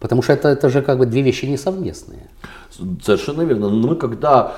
[0.00, 2.30] Потому что это, это же как бы две вещи несовместные.
[3.02, 3.68] Совершенно верно.
[3.68, 4.56] Но мы когда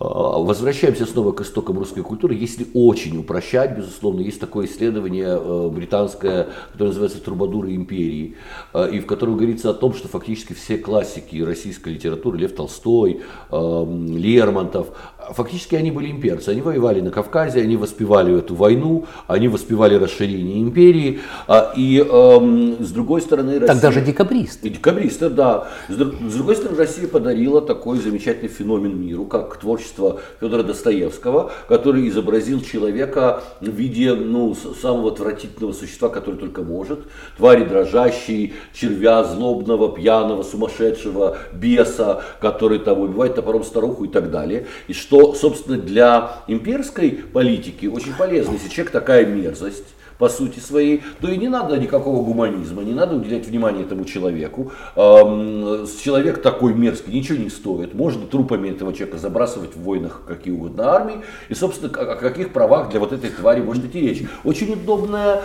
[0.00, 2.34] а, Возвращаемся снова к истокам русской культуры.
[2.34, 8.34] Если очень упрощать, безусловно, есть такое исследование э, британское, которое называется «Трубадуры империи»,
[8.72, 13.20] э, и в котором говорится о том, что фактически все классики российской литературы, Лев Толстой,
[13.50, 14.88] э, Лермонтов,
[15.32, 16.50] фактически они были имперцы.
[16.50, 21.20] Они воевали на Кавказе, они воспевали эту войну, они воспевали расширение империи.
[21.46, 23.58] А, и эм, с другой стороны...
[23.58, 23.66] Россия...
[23.66, 24.68] Так даже декабристы.
[24.68, 25.68] И декабристы, да.
[25.88, 32.08] С, с другой стороны, Россия подарила такой замечательный феномен миру, как творчество Федора Достоевского, который
[32.08, 37.00] изобразил человека в виде ну, самого отвратительного существа, который только может.
[37.36, 44.66] Твари дрожащей, червя злобного, пьяного, сумасшедшего, беса, который там убивает топором старуху и так далее.
[44.88, 49.84] И что, собственно, для имперской политики очень полезно, если человек такая мерзость,
[50.20, 54.70] по сути своей, то и не надо никакого гуманизма, не надо уделять внимание этому человеку.
[54.94, 57.94] Человек такой мерзкий ничего не стоит.
[57.94, 61.22] Можно трупами этого человека забрасывать в войнах какие угодно армии.
[61.48, 64.22] И, собственно, о каких правах для вот этой твари может идти речь.
[64.44, 65.40] Очень удобная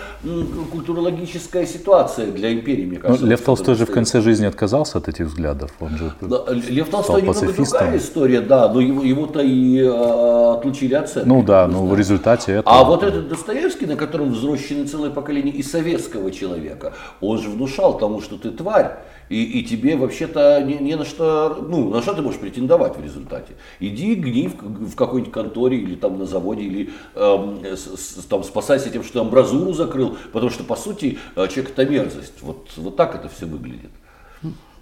[0.71, 3.23] культурологическая ситуация для империи, мне кажется.
[3.23, 5.71] Ну, Лев Толстой же в конце жизни отказался от этих взглядов.
[5.79, 10.95] Он же да, Лев Толстой немного другая история, да, но его, его-то и э, отлучили
[10.95, 11.29] от церкви.
[11.29, 12.75] Ну да, но в результате этого...
[12.75, 16.93] А вот этот Достоевский, на котором взросший выращены целое поколение и советского человека.
[17.21, 18.97] Он же внушал тому, что ты тварь,
[19.29, 23.03] и, и тебе вообще-то не, не на что, ну, на что ты можешь претендовать в
[23.03, 23.53] результате.
[23.79, 28.43] Иди гни в, в какой-нибудь конторе или там на заводе, или эм, с, с, там
[28.43, 32.41] спасайся тем, что амбразуру закрыл, потому что, по сути, э, человек это мерзость.
[32.41, 33.91] Вот, вот так это все выглядит.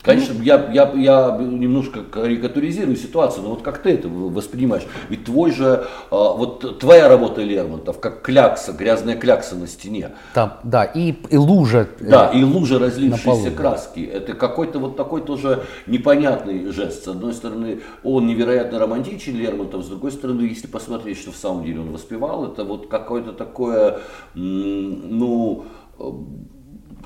[0.03, 4.83] Конечно, я, я, я немножко карикатуризирую ситуацию, но вот как ты это воспринимаешь?
[5.07, 10.11] Ведь твой же, а, вот твоя работа Лермонтов, как клякса, грязная клякса на стене.
[10.33, 11.87] Там, да, и, и лужа.
[12.01, 14.01] Э, да, и лужа разлившейся краски.
[14.01, 17.05] Это какой-то вот такой тоже непонятный жест.
[17.05, 21.63] С одной стороны, он невероятно романтичен, Лермонтов, с другой стороны, если посмотреть, что в самом
[21.63, 23.99] деле он воспевал, это вот какое-то такое,
[24.33, 25.63] ну,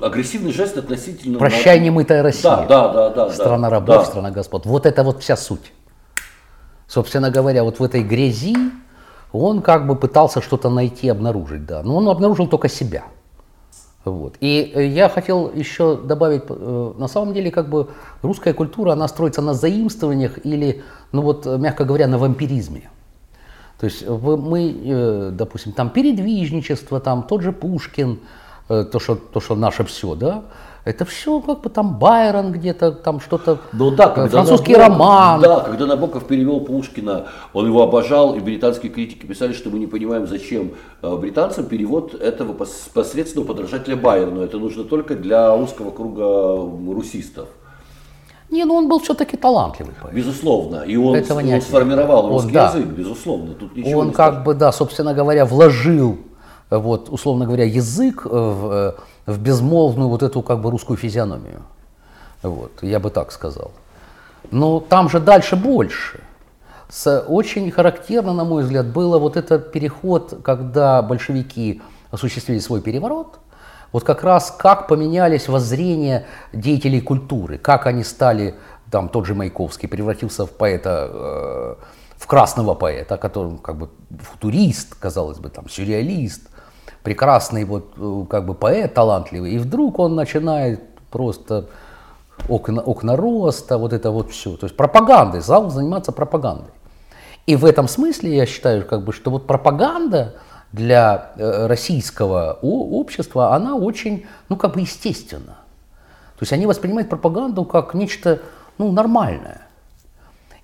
[0.00, 1.38] агрессивный жест относительно...
[1.38, 2.42] Прощай, немытая Россия.
[2.50, 3.10] Да, да, да.
[3.10, 4.04] да страна да, рабов, да.
[4.04, 4.66] страна господ.
[4.66, 5.72] Вот это вот вся суть.
[6.86, 8.56] Собственно говоря, вот в этой грязи
[9.32, 11.82] он как бы пытался что-то найти, обнаружить, да.
[11.82, 13.04] Но он обнаружил только себя.
[14.04, 14.36] Вот.
[14.40, 17.88] И э, я хотел еще добавить, э, на самом деле, как бы
[18.22, 20.82] русская культура, она строится на заимствованиях или,
[21.12, 22.90] ну вот, мягко говоря, на вампиризме.
[23.78, 28.20] То есть мы, э, допустим, там передвижничество, там тот же Пушкин,
[28.68, 30.44] то, что, то, что наше все, да,
[30.84, 35.40] это все как бы там Байрон где-то, там что-то, ну, да, когда французский Набоков, роман.
[35.40, 39.86] Да, когда Набоков перевел Пушкина, он его обожал, и британские критики писали, что мы не
[39.86, 44.40] понимаем, зачем э, британцам перевод этого посредственного подражателя Байрону.
[44.40, 46.56] Это нужно только для узкого круга
[46.90, 47.48] русистов.
[48.50, 50.14] Не, ну он был все-таки талантливый поэт.
[50.14, 50.84] Безусловно.
[50.86, 52.68] И он, Этого он сформировал русский он, да.
[52.68, 53.52] язык, безусловно.
[53.52, 56.16] Тут ничего он как бы, да, собственно говоря, вложил
[56.70, 58.92] вот, условно говоря, язык э, в, э,
[59.26, 61.62] в безмолвную вот эту как бы русскую физиономию.
[62.42, 63.72] Вот, я бы так сказал.
[64.50, 66.20] Но там же дальше больше.
[66.90, 73.38] С, очень характерно, на мой взгляд, было вот этот переход, когда большевики осуществили свой переворот,
[73.92, 78.54] вот как раз как поменялись воззрения деятелей культуры, как они стали,
[78.90, 81.74] там тот же Маяковский превратился в поэта, э,
[82.16, 83.88] в красного поэта, которым как бы
[84.20, 86.42] футурист, казалось бы, там сюрреалист–
[87.08, 91.64] прекрасный вот э, как бы поэт талантливый, и вдруг он начинает просто
[92.50, 94.58] окна, окна роста, вот это вот все.
[94.58, 96.70] То есть пропагандой, зал заниматься пропагандой.
[97.46, 100.34] И в этом смысле я считаю, как бы, что вот пропаганда
[100.70, 105.56] для э, российского общества, она очень, ну, как бы естественна.
[106.36, 108.42] То есть они воспринимают пропаганду как нечто,
[108.76, 109.62] ну, нормальное.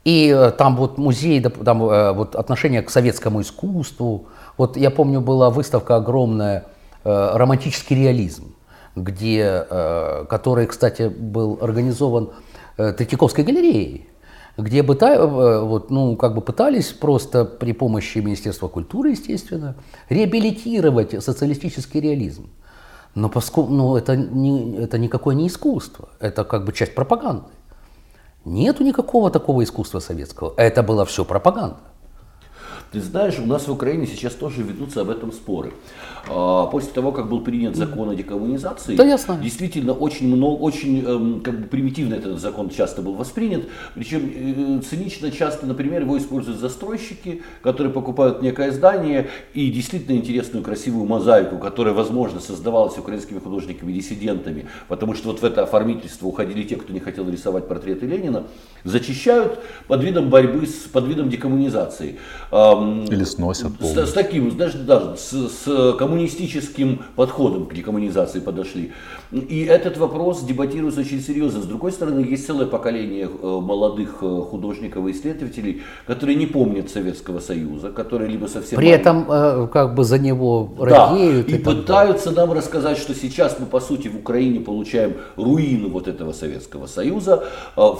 [0.04, 5.50] И э, там вот музей, там вот отношение к советскому искусству, вот я помню, была
[5.50, 6.66] выставка огромная
[7.04, 8.54] э, «Романтический реализм»,
[8.94, 12.30] где, э, который, кстати, был организован
[12.76, 14.08] э, Третьяковской галереей,
[14.56, 19.74] где вот, ну, как бы пытались просто при помощи Министерства культуры, естественно,
[20.08, 22.48] реабилитировать социалистический реализм.
[23.16, 27.46] Но поскольку ну, это, не, это никакое не искусство, это как бы часть пропаганды.
[28.44, 30.52] Нету никакого такого искусства советского.
[30.56, 31.76] Это была все пропаганда.
[32.94, 35.72] Ты знаешь, у нас в Украине сейчас тоже ведутся об этом споры.
[36.30, 39.36] А, после того, как был принят закон о декоммунизации, да, ясно.
[39.42, 43.64] действительно очень много, очень эм, как бы примитивно этот закон часто был воспринят.
[43.96, 50.64] Причем э, цинично часто, например, его используют застройщики, которые покупают некое здание и действительно интересную
[50.64, 56.76] красивую мозаику, которая, возможно, создавалась украинскими художниками-диссидентами, потому что вот в это оформительство уходили те,
[56.76, 58.44] кто не хотел рисовать портреты Ленина,
[58.84, 62.20] зачищают под видом борьбы с под видом декоммунизации.
[62.84, 64.06] Эм, Или сносят с, полностью.
[64.06, 68.92] с таким, знаешь, даже с, с коммунистическим подходом к декоммунизации подошли.
[69.34, 71.60] И этот вопрос дебатируется очень серьезно.
[71.60, 76.88] С другой стороны, есть целое поколение э, молодых э, художников и исследователей, которые не помнят
[76.88, 81.48] Советского Союза, которые либо совсем При этом э, как бы за него да, радеют.
[81.48, 81.82] и так далее.
[81.82, 86.86] пытаются нам рассказать, что сейчас мы, по сути, в Украине получаем руины вот этого Советского
[86.86, 87.44] Союза,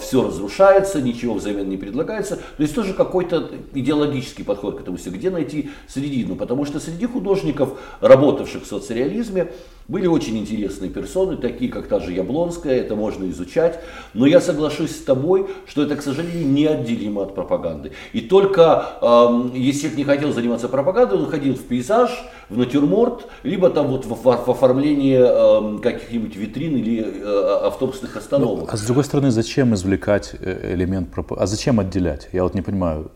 [0.01, 2.37] все разрушается, ничего взамен не предлагается.
[2.37, 5.11] То есть тоже какой-то идеологический подход к этому все.
[5.11, 6.37] Где найти середину?
[6.37, 9.49] Потому что среди художников, работавших в соцреализме,
[9.89, 13.81] были очень интересные персоны, такие как та же Яблонская, это можно изучать.
[14.15, 17.93] Но я соглашусь с тобой, что это, к сожалению, неотделимо от пропаганды.
[18.13, 22.11] И только эм, если человек не хотел заниматься пропагандой, он ходил в пейзаж,
[22.49, 28.17] в натюрморт, либо там вот в, в, в оформлении эм, каких-нибудь витрин или э, автобусных
[28.17, 28.73] остановок.
[28.73, 31.45] А с другой стороны, зачем извлекать э, элемент пропаганды?
[31.45, 32.29] А зачем отделять?
[32.33, 33.11] Я вот не понимаю.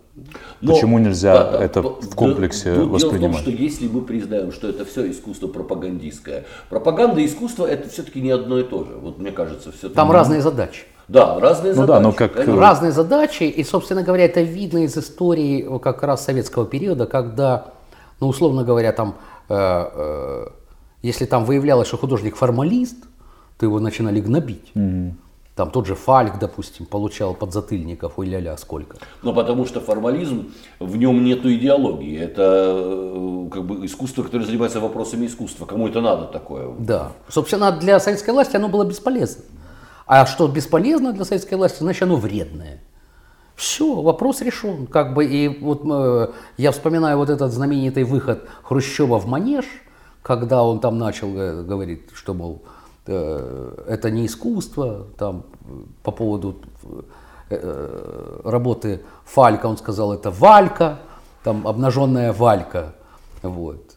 [0.60, 3.20] Но, Почему нельзя да, это да, в комплексе да, воспринимать?
[3.20, 7.66] Дело в том, что если мы признаем, что это все искусство пропагандистское, пропаганда и искусство
[7.66, 8.92] это все-таки не одно и то же.
[9.00, 10.82] Вот мне кажется, все Там разные задачи.
[11.06, 11.96] Да, разные Ну задачи.
[11.96, 12.52] да, но как, конечно.
[12.52, 17.72] э, Разные задачи, и, собственно говоря, это видно из истории как раз советского периода, когда,
[18.20, 19.14] ну, условно говоря, там,
[19.48, 20.46] э, э,
[21.02, 22.96] если там выявлялось, что художник формалист,
[23.58, 24.72] то его начинали гнобить.
[25.58, 28.96] Там тот же Фальк, допустим, получал подзатыльников, ой ля-ля, сколько.
[29.24, 32.16] Ну, потому что формализм, в нем нету идеологии.
[32.16, 35.66] Это э, как бы искусство, которое занимается вопросами искусства.
[35.66, 36.68] Кому это надо такое?
[36.78, 37.10] Да.
[37.28, 39.42] Собственно, для советской власти оно было бесполезно.
[40.06, 42.80] А что бесполезно для советской власти, значит оно вредное.
[43.56, 44.86] Все, вопрос решен.
[44.86, 49.64] Как бы, и вот э, я вспоминаю вот этот знаменитый выход Хрущева в Манеж,
[50.22, 52.62] когда он там начал э, говорить, что, мол,
[53.08, 57.00] это не искусство, там, э, по поводу э,
[57.50, 60.98] э, работы Фалька, он сказал, это Валька,
[61.42, 62.94] там, обнаженная Валька,
[63.42, 63.87] вот.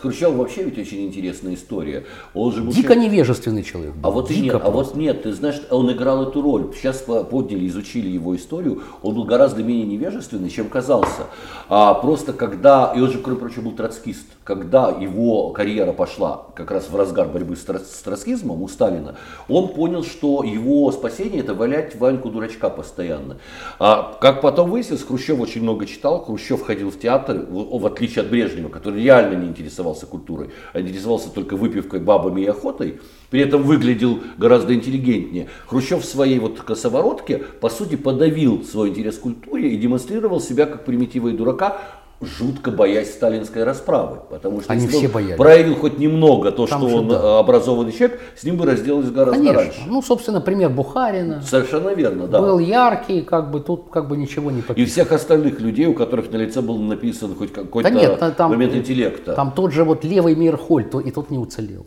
[0.00, 2.06] С Хрущевым вообще ведь очень интересная история.
[2.32, 3.92] Он же был Дико человек- невежественный человек.
[4.02, 4.94] А был, вот, и дико нет, а просто.
[4.94, 6.72] вот нет, ты знаешь, он играл эту роль.
[6.74, 8.82] Сейчас по- подняли, изучили его историю.
[9.02, 11.24] Он был гораздо менее невежественный, чем казался.
[11.68, 16.70] А просто когда, и он же, кроме прочего, был троцкист, когда его карьера пошла как
[16.70, 19.16] раз в разгар борьбы с, троц- с троцкизмом у Сталина,
[19.50, 23.36] он понял, что его спасение это валять Ваньку дурачка постоянно.
[23.78, 28.30] А как потом выяснилось, Хрущев очень много читал, Хрущев ходил в театр, в, отличие от
[28.30, 29.48] Брежнева, который реально не
[29.90, 33.00] интересовался культурой, а интересовался только выпивкой, бабами и охотой,
[33.30, 35.48] при этом выглядел гораздо интеллигентнее.
[35.66, 40.66] Хрущев в своей вот косоворотке, по сути, подавил свой интерес к культуре и демонстрировал себя
[40.66, 41.80] как примитива и дурака,
[42.20, 44.18] жутко боясь сталинской расправы.
[44.28, 45.36] Потому что Они если все он боялись.
[45.36, 47.14] проявил хоть немного то, Там что он да.
[47.16, 49.58] э, образованный человек, с ним бы разделались гораздо Конечно.
[49.60, 49.80] раньше.
[49.86, 51.40] Ну, собственно, пример Бухарина.
[51.42, 52.40] Совершенно верно, да.
[52.40, 54.92] Был яркий, как бы тут как бы ничего не И пописано.
[54.92, 58.50] всех остальных людей, у которых на лице был написан хоть какой-то Да нет, та- там,
[58.50, 59.32] момент интеллекта.
[59.34, 61.86] там тот же вот левый мир Холь, то, и тот не уцелел.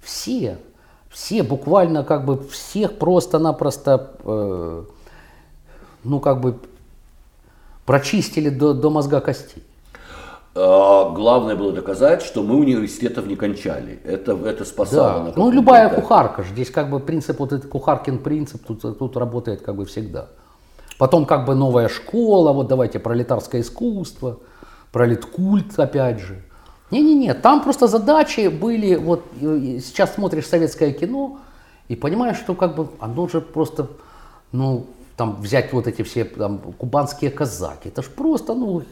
[0.00, 0.58] Все,
[1.10, 4.84] все, буквально как бы всех просто-напросто, э,
[6.04, 6.56] ну как бы
[7.84, 9.62] прочистили до, до мозга костей.
[10.54, 14.00] А, Главное было доказать, что мы университетов не кончали.
[14.04, 15.26] Это, это спасало.
[15.26, 15.32] Да.
[15.36, 16.02] Ну, любая этапе.
[16.02, 16.50] кухарка же.
[16.50, 20.28] Здесь как бы принцип, вот этот кухаркин принцип тут, тут работает как бы всегда.
[20.98, 24.38] Потом как бы новая школа, вот давайте пролетарское искусство,
[24.92, 26.42] пролеткульт опять же.
[26.90, 31.38] Не-не-не, там просто задачи были, вот сейчас смотришь советское кино
[31.88, 33.88] и понимаешь, что как бы оно же просто,
[34.52, 34.86] ну,
[35.16, 38.82] там взять вот эти все там кубанские казаки, это ж просто, ну,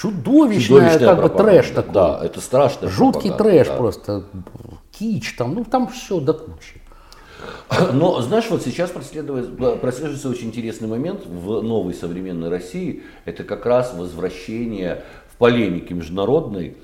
[0.00, 1.52] чудовищная, Чудовищная как бы пропаганда.
[1.52, 1.92] трэш такой.
[1.92, 2.88] Да, это страшно.
[2.88, 4.24] Жуткий трэш просто,
[4.96, 6.80] кич там, ну там все до кучи.
[7.92, 13.02] Но, знаешь, вот сейчас прослеживается очень интересный момент в новой современной России.
[13.24, 16.76] Это как раз возвращение в полемике международной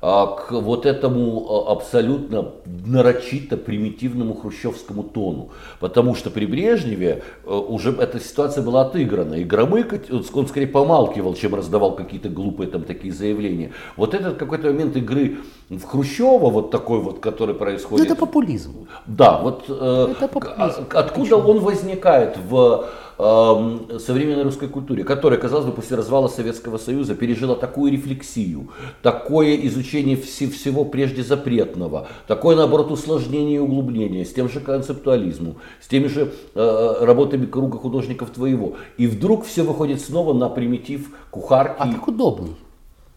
[0.00, 2.52] к вот этому а, абсолютно
[2.86, 5.48] нарочито примитивному хрущевскому тону.
[5.80, 9.34] Потому что при Брежневе э, уже эта ситуация была отыграна.
[9.34, 10.00] И Громыко,
[10.34, 13.72] он скорее помалкивал, чем раздавал какие-то глупые там такие заявления.
[13.96, 18.06] Вот этот какой-то момент игры в Хрущева, вот такой вот, который Ну, происходит.
[18.06, 18.86] это популизм.
[19.06, 20.86] Да, вот э, Это популизм.
[20.94, 22.86] откуда он возникает в
[23.18, 28.68] эм, современной русской культуре, которая, казалось бы, после развала Советского Союза пережила такую рефлексию,
[29.02, 35.56] такое изучение все- всего прежде запретного, такое, наоборот, усложнение и углубление с тем же концептуализмом,
[35.80, 38.74] с теми же э, работами круга художников твоего.
[38.96, 41.74] И вдруг все выходит снова на примитив кухарки.
[41.78, 42.56] А так удобней.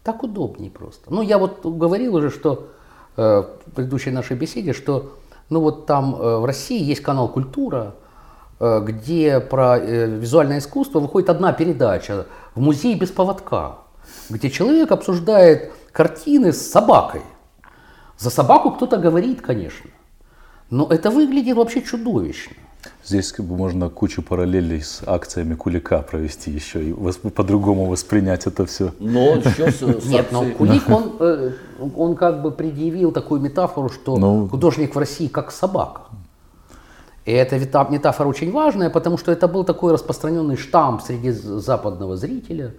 [0.02, 1.12] Так удобней просто.
[1.12, 2.66] Ну, я вот говорил уже, что
[3.16, 5.12] э, в предыдущей нашей беседе, что
[5.48, 8.01] ну вот там э, в России есть канал «Культура», э,
[8.62, 13.78] где про э, визуальное искусство выходит одна передача в музее без поводка.
[14.30, 17.22] где человек обсуждает картины с собакой.
[18.18, 19.90] За собаку кто-то говорит, конечно,
[20.70, 22.54] но это выглядит вообще чудовищно.
[23.04, 28.46] Здесь как бы можно кучу параллелей с акциями Кулика провести еще и восп- по-другому воспринять
[28.46, 28.92] это все.
[29.00, 31.50] Но еще с, с Нет, но Кулик, он, э,
[31.96, 34.48] он как бы предъявил такую метафору, что Ну.
[34.48, 36.01] художник в России как собака.
[37.24, 42.74] И эта метафора очень важная, потому что это был такой распространенный штамп среди западного зрителя,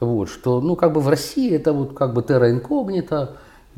[0.00, 3.36] вот, что, ну, как бы в России это вот как бы терра инкогнито,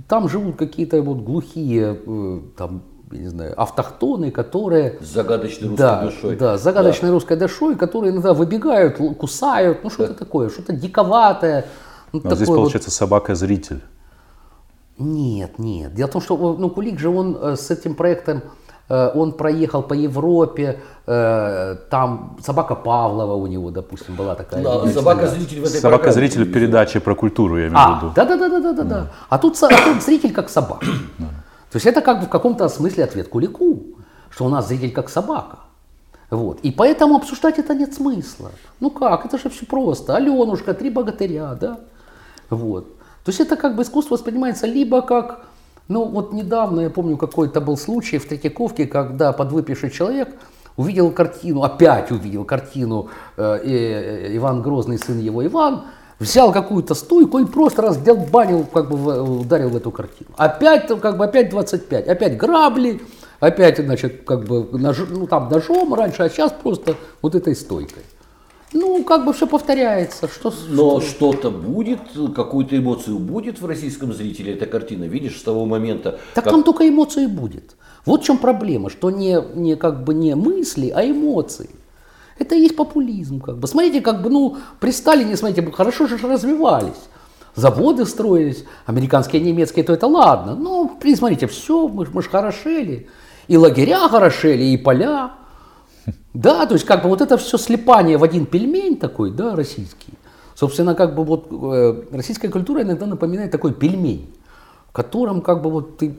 [0.08, 2.82] там живут какие-то вот глухие, э, там,
[3.12, 6.36] я не знаю, автохтоны, которые с загадочной русской да, душой.
[6.36, 11.66] Да, с загадочной русской душой, которые иногда выбегают, кусают, ну что-то такое, что-то диковатое.
[12.12, 13.82] Ну, А здесь такое вот- получается собака-зритель.
[14.98, 15.94] Нет, нет.
[15.94, 18.42] Дело в том, что ну, Кулик же он э, с этим проектом,
[19.14, 24.62] он проехал по Европе, э, там собака Павлова у него, допустим, была такая.
[24.62, 28.12] Да, собака-зритель в этой Собака-зритель в передаче про культуру, я имею в А, виду.
[28.14, 29.06] да, да, да, да, да, да, да.
[29.28, 30.86] А тут, а тут зритель как собака.
[31.70, 33.82] То есть это как бы в каком-то смысле ответ Кулику,
[34.30, 35.58] что у нас зритель как собака.
[36.30, 36.60] Вот.
[36.60, 38.50] И поэтому обсуждать это нет смысла.
[38.80, 40.16] Ну как, это же все просто.
[40.16, 41.80] Аленушка, три богатыря, да?
[42.50, 42.84] Вот.
[43.24, 45.44] То есть это как бы искусство воспринимается либо как,
[45.88, 50.28] ну вот недавно, я помню, какой-то был случай в Третьяковке, когда подвыпивший человек
[50.76, 55.82] увидел картину, опять увидел картину э, э, Иван Грозный, сын его Иван,
[56.18, 60.30] взял какую-то стойку и просто раздолбанил, как бы ударил в эту картину.
[60.36, 63.02] Опять, как бы, опять 25, опять грабли,
[63.40, 68.04] опять, значит, как бы, нож- ну там ножом раньше, а сейчас просто вот этой стойкой.
[68.72, 70.28] Ну, как бы все повторяется.
[70.28, 72.00] Что, Но что-то будет,
[72.34, 75.04] какую-то эмоцию будет в российском зрителе эта картина.
[75.04, 77.76] Видишь, с того момента, Так как там только эмоции будет.
[78.06, 81.70] Вот в чем проблема, что не, не как бы не мысли, а эмоции.
[82.38, 83.40] Это и есть популизм.
[83.40, 83.68] Как бы.
[83.68, 87.08] Смотрите, как бы, ну, при Сталине, смотрите, хорошо же развивались.
[87.54, 90.54] Заводы строились, американские, немецкие, то это ладно.
[90.56, 93.08] Но, при- смотрите, все, мы, мы же хорошели.
[93.48, 95.32] И лагеря хорошели, и поля.
[96.34, 100.14] Да, то есть как бы вот это все слепание в один пельмень такой, да, российский.
[100.54, 104.34] Собственно, как бы вот э, российская культура иногда напоминает такой пельмень,
[104.88, 106.16] в котором как бы вот ты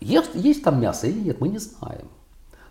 [0.00, 2.06] есть, есть там мясо или нет, мы не знаем.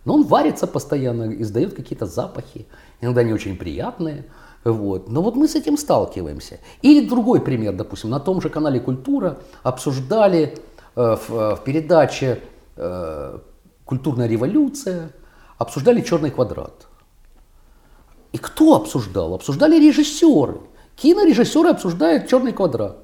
[0.05, 2.65] Но он варится постоянно, издает какие-то запахи,
[3.01, 4.25] иногда не очень приятные.
[4.63, 5.09] Вот.
[5.09, 6.59] Но вот мы с этим сталкиваемся.
[6.81, 10.57] Или другой пример, допустим, на том же канале «Культура» обсуждали
[10.95, 12.39] э, в, э, в передаче
[12.75, 13.39] э,
[13.85, 15.11] «Культурная революция»,
[15.59, 16.87] обсуждали «Черный квадрат».
[18.31, 19.35] И кто обсуждал?
[19.35, 20.61] Обсуждали режиссеры.
[20.95, 22.97] Кинорежиссеры обсуждают «Черный квадрат».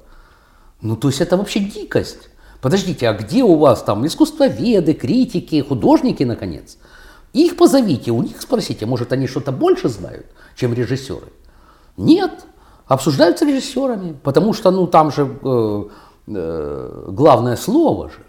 [0.80, 2.30] Ну, то есть это вообще дикость.
[2.60, 6.78] Подождите, а где у вас там искусствоведы, критики, художники, наконец?
[7.32, 11.28] Их позовите, у них спросите, может, они что-то больше знают, чем режиссеры?
[11.96, 12.46] Нет,
[12.86, 15.84] обсуждаются режиссерами, потому что, ну, там же э,
[16.28, 18.20] э, главное слово же.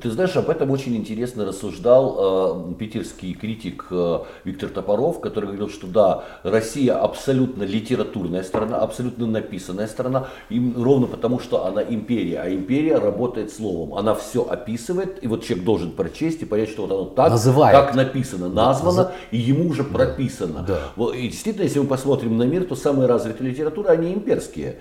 [0.00, 5.68] Ты знаешь, об этом очень интересно рассуждал э, питерский критик э, Виктор Топоров, который говорил,
[5.68, 12.40] что да, Россия абсолютно литературная страна, абсолютно написанная страна, им, ровно потому, что она империя,
[12.40, 13.94] а империя работает словом.
[13.94, 17.76] Она все описывает, и вот человек должен прочесть и понять, что вот оно так, Называет.
[17.76, 20.64] как написано, названо, и ему уже прописано.
[20.66, 20.78] Да.
[20.96, 24.80] Вот, И действительно, если мы посмотрим на мир, то самые развитые литературы, они имперские.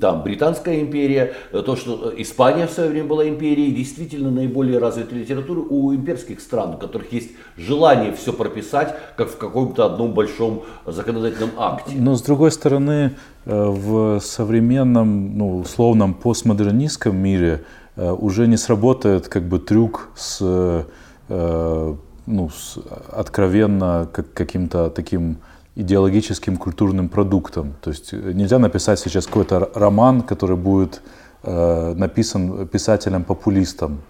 [0.00, 4.78] Там Британская империя, э, то, что э, Испания в свое время была империей, действительно наиболее
[4.78, 10.14] развитая литература у имперских стран, у которых есть желание все прописать, как в каком-то одном
[10.14, 11.92] большом законодательном акте.
[11.96, 17.64] Но с другой стороны, э, в современном, ну, условном постмодернистском мире
[17.96, 20.38] э, уже не сработает как бы трюк с,
[21.28, 21.94] э,
[22.26, 22.78] ну, с
[23.12, 25.38] откровенно как, каким-то таким
[25.76, 27.74] идеологическим культурным продуктом.
[27.80, 31.00] То есть нельзя написать сейчас какой-то роман, который будет
[31.42, 34.00] написан писателем-популистом.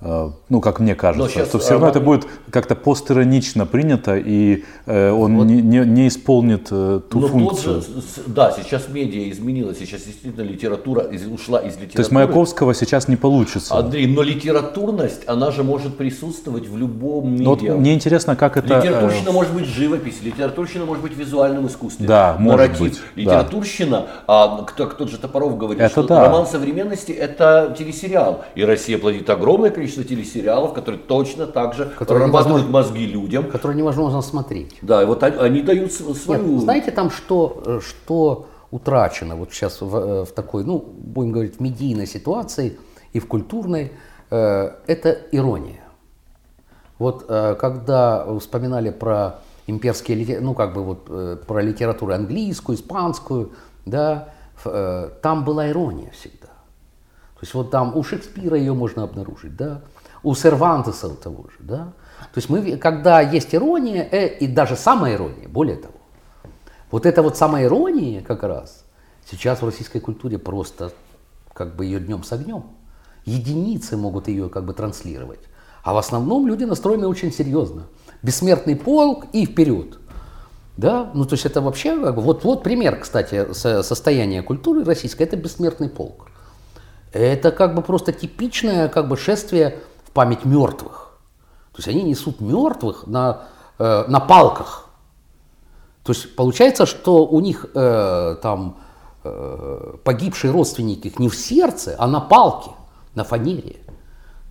[0.00, 4.14] Э, Ну, как мне кажется, щас что все равно это роман- будет как-то постиронично принято,
[4.16, 7.80] и э, он не, не, не исполнит э, ту Но тот функцию.
[7.80, 11.92] же, с- да, сейчас медиа изменилась, сейчас действительно литература из- ушла из литературы.
[11.94, 13.74] То есть Маяковского сейчас не получится.
[13.74, 17.74] Андрей, но литературность, она же может присутствовать в любом Но вот медиа.
[17.76, 18.74] мне интересно, как это...
[18.74, 22.06] э, Литературщина может быть живопись, литературщина может быть в визуальном искусстве.
[22.06, 22.80] Да, может Нарратив.
[22.80, 23.20] быть, да.
[23.22, 26.20] Литературщина, а, кто, кто же Топоров говорит, Это что да.
[26.26, 28.44] роман современности это телесериал.
[28.54, 33.50] И Россия плодит огромное количество телесериалов, которые точно так же Которые невозможно- мозги людям.
[33.50, 34.78] Которые невозможно смотреть.
[34.82, 36.58] Да, и вот они, они дают с- Нет, свою...
[36.58, 41.56] знаете там, что, э, что утрачено вот сейчас в, э, в такой, ну, будем говорить,
[41.56, 42.78] в медийной ситуации
[43.12, 43.92] и в культурной,
[44.30, 45.80] э, это ирония.
[46.98, 53.52] Вот э, когда вспоминали про имперские, ну как бы вот э, про литературу английскую, испанскую,
[53.84, 54.30] да,
[54.64, 56.45] э, там была ирония всегда.
[57.46, 59.82] Есть вот там у Шекспира ее можно обнаружить, да,
[60.24, 61.92] у Сервантеса того же, да.
[62.34, 65.94] То есть мы, когда есть ирония, э, и даже самая ирония, более того,
[66.90, 68.84] вот эта вот самая ирония как раз
[69.30, 70.90] сейчас в российской культуре просто
[71.52, 72.64] как бы ее днем с огнем.
[73.24, 75.42] Единицы могут ее как бы транслировать.
[75.84, 77.84] А в основном люди настроены очень серьезно.
[78.24, 80.00] Бессмертный полк и вперед.
[80.76, 85.36] Да, ну то есть это вообще вот, вот пример, кстати, со- состояния культуры российской, это
[85.36, 86.26] бессмертный полк.
[87.16, 91.18] Это как бы просто типичное как бы шествие в память мертвых.
[91.72, 93.44] То есть они несут мертвых на,
[93.78, 94.88] э, на палках.
[96.04, 98.76] То есть получается, что у них э, там
[99.24, 102.70] э, погибшие родственники их не в сердце, а на палке,
[103.14, 103.76] на фанере.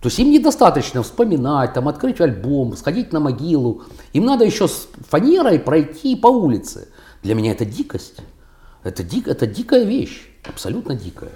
[0.02, 3.82] То есть им недостаточно вспоминать, там, открыть альбом, сходить на могилу.
[4.12, 6.88] Им надо еще с фанерой пройти по улице.
[7.22, 8.20] Для меня это дикость.
[8.82, 11.32] Это, дик, это дикая вещь, абсолютно дикая.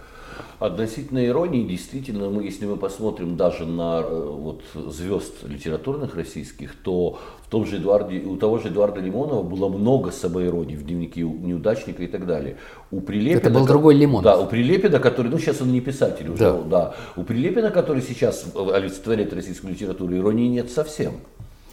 [0.61, 7.18] Относительно иронии, действительно, мы, если мы посмотрим даже на э, вот, звезд литературных российских, то
[7.46, 12.02] в том же Эдуарде, у того же Эдуарда Лимонова было много самоиронии в дневнике неудачника
[12.02, 12.58] и так далее.
[12.90, 14.24] У Прилепина, Это был другой Лимонов.
[14.24, 16.61] Да, у Прилепина, который, ну сейчас он не писатель уже, Да.
[16.62, 16.94] да.
[17.16, 21.14] У Прилепина, который сейчас олицетворяет российскую литературу, иронии нет совсем.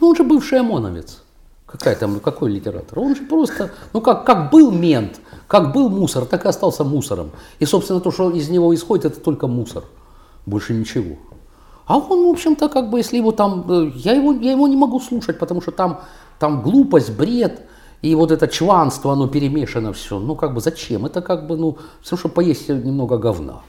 [0.00, 1.22] Ну он же бывший ОМОНовец.
[1.70, 2.98] Какая там, какой литератор?
[2.98, 7.30] Он же просто, ну как, как был мент, как был мусор, так и остался мусором.
[7.58, 9.84] И, собственно, то, что из него исходит, это только мусор.
[10.46, 11.16] Больше ничего.
[11.84, 14.76] А он, в общем-то, как бы, если его там, э, я его, я его не
[14.76, 16.00] могу слушать, потому что там,
[16.38, 17.60] там глупость, бред,
[18.00, 20.20] и вот это чванство, оно перемешано все.
[20.20, 21.04] Ну, как бы, зачем?
[21.04, 23.60] Это как бы, ну, все, чтобы поесть немного говна.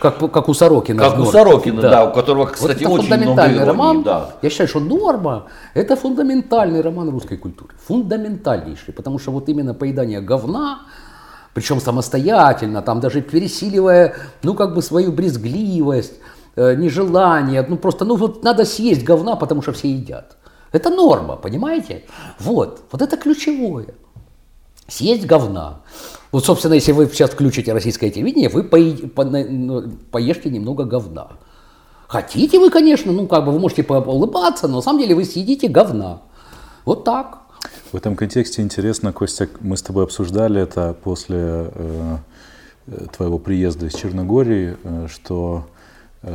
[0.00, 1.02] Как, как у Сорокина.
[1.02, 1.24] Как у.
[1.26, 3.68] Сорокина, да, у которого, Вот кстати, это очень много фундаментальный иронии.
[3.68, 4.02] роман.
[4.02, 4.30] Да.
[4.42, 7.70] Я считаю, что «Норма»– это фундаментальный роман русской культуры.
[7.86, 8.92] Фундаментальнейший.
[8.94, 10.80] Потому что вот именно поедание говна,
[11.54, 16.14] причем самостоятельно, там даже пересиливая, ну, как бы свою брезгливость,
[16.56, 20.36] э, нежелание, ну, просто, ну, вот надо съесть говна, потому что все едят.
[20.72, 22.04] Это норма, понимаете?
[22.38, 23.94] Вот, вот это ключевое.
[24.86, 25.80] Съесть говна.
[26.32, 31.28] Вот, собственно, если вы сейчас включите российское телевидение, вы по- на- ну, поешьте немного говна.
[32.06, 35.24] Хотите вы, конечно, ну как бы вы можете по- улыбаться, но на самом деле вы
[35.24, 36.20] съедите говна.
[36.84, 37.38] Вот так.
[37.92, 41.36] В этом контексте интересно, Костя, мы с тобой обсуждали это после
[41.74, 42.16] э,
[42.86, 45.66] э, твоего приезда из Черногории, э, что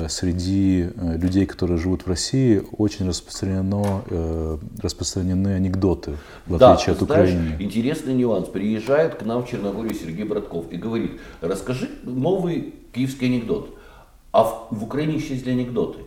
[0.08, 6.94] среди э, людей, которые живут в России, очень распространено, э, распространены анекдоты, в Да, отличие
[6.94, 7.56] от знаешь, Украины.
[7.60, 8.48] интересный нюанс.
[8.48, 13.78] Приезжает к нам в Черногорию Сергей Братков и говорит, расскажи новый киевский анекдот.
[14.32, 16.00] А в, в Украине исчезли анекдоты.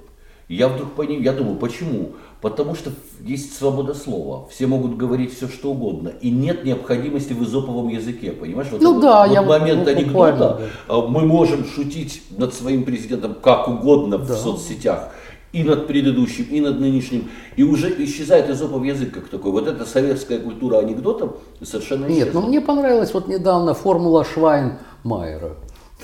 [0.49, 2.13] Я вдруг понял, я думаю, почему?
[2.43, 2.91] Потому что
[3.25, 4.47] есть свобода слова.
[4.51, 6.11] Все могут говорить все, что угодно.
[6.21, 8.33] И нет необходимости в изоповом языке.
[8.33, 8.69] Понимаешь?
[8.71, 10.61] Вот Ну этот да, вот я момент анекдота.
[10.87, 15.11] а, Мы можем шутить над своим президентом как угодно в соцсетях.
[15.53, 17.31] И над предыдущим, и над нынешним.
[17.57, 19.53] И уже исчезает изопов язык как такой.
[19.53, 22.41] Вот эта советская культура анекдотов совершенно Нет, исчезла.
[22.43, 25.57] ну мне понравилась вот недавно формула Швайн-Майера.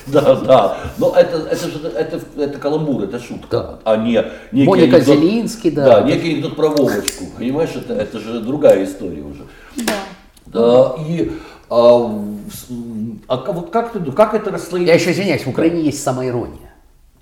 [0.06, 0.78] Да, да.
[0.98, 3.78] Но это, это же это, это каламбур, это шутка, Да.
[3.84, 5.84] а не некий Моника анекдот- Зелинский, да.
[6.00, 7.26] Да, некий анекдот про Вовочку.
[7.38, 9.46] Понимаешь, это, это же другая история уже.
[10.46, 10.94] Да.
[11.08, 11.32] и
[11.70, 12.24] а,
[13.28, 14.86] а вот как ты думаешь, как это расслоить?
[14.88, 16.70] Я еще извиняюсь, в Украине есть самоирония.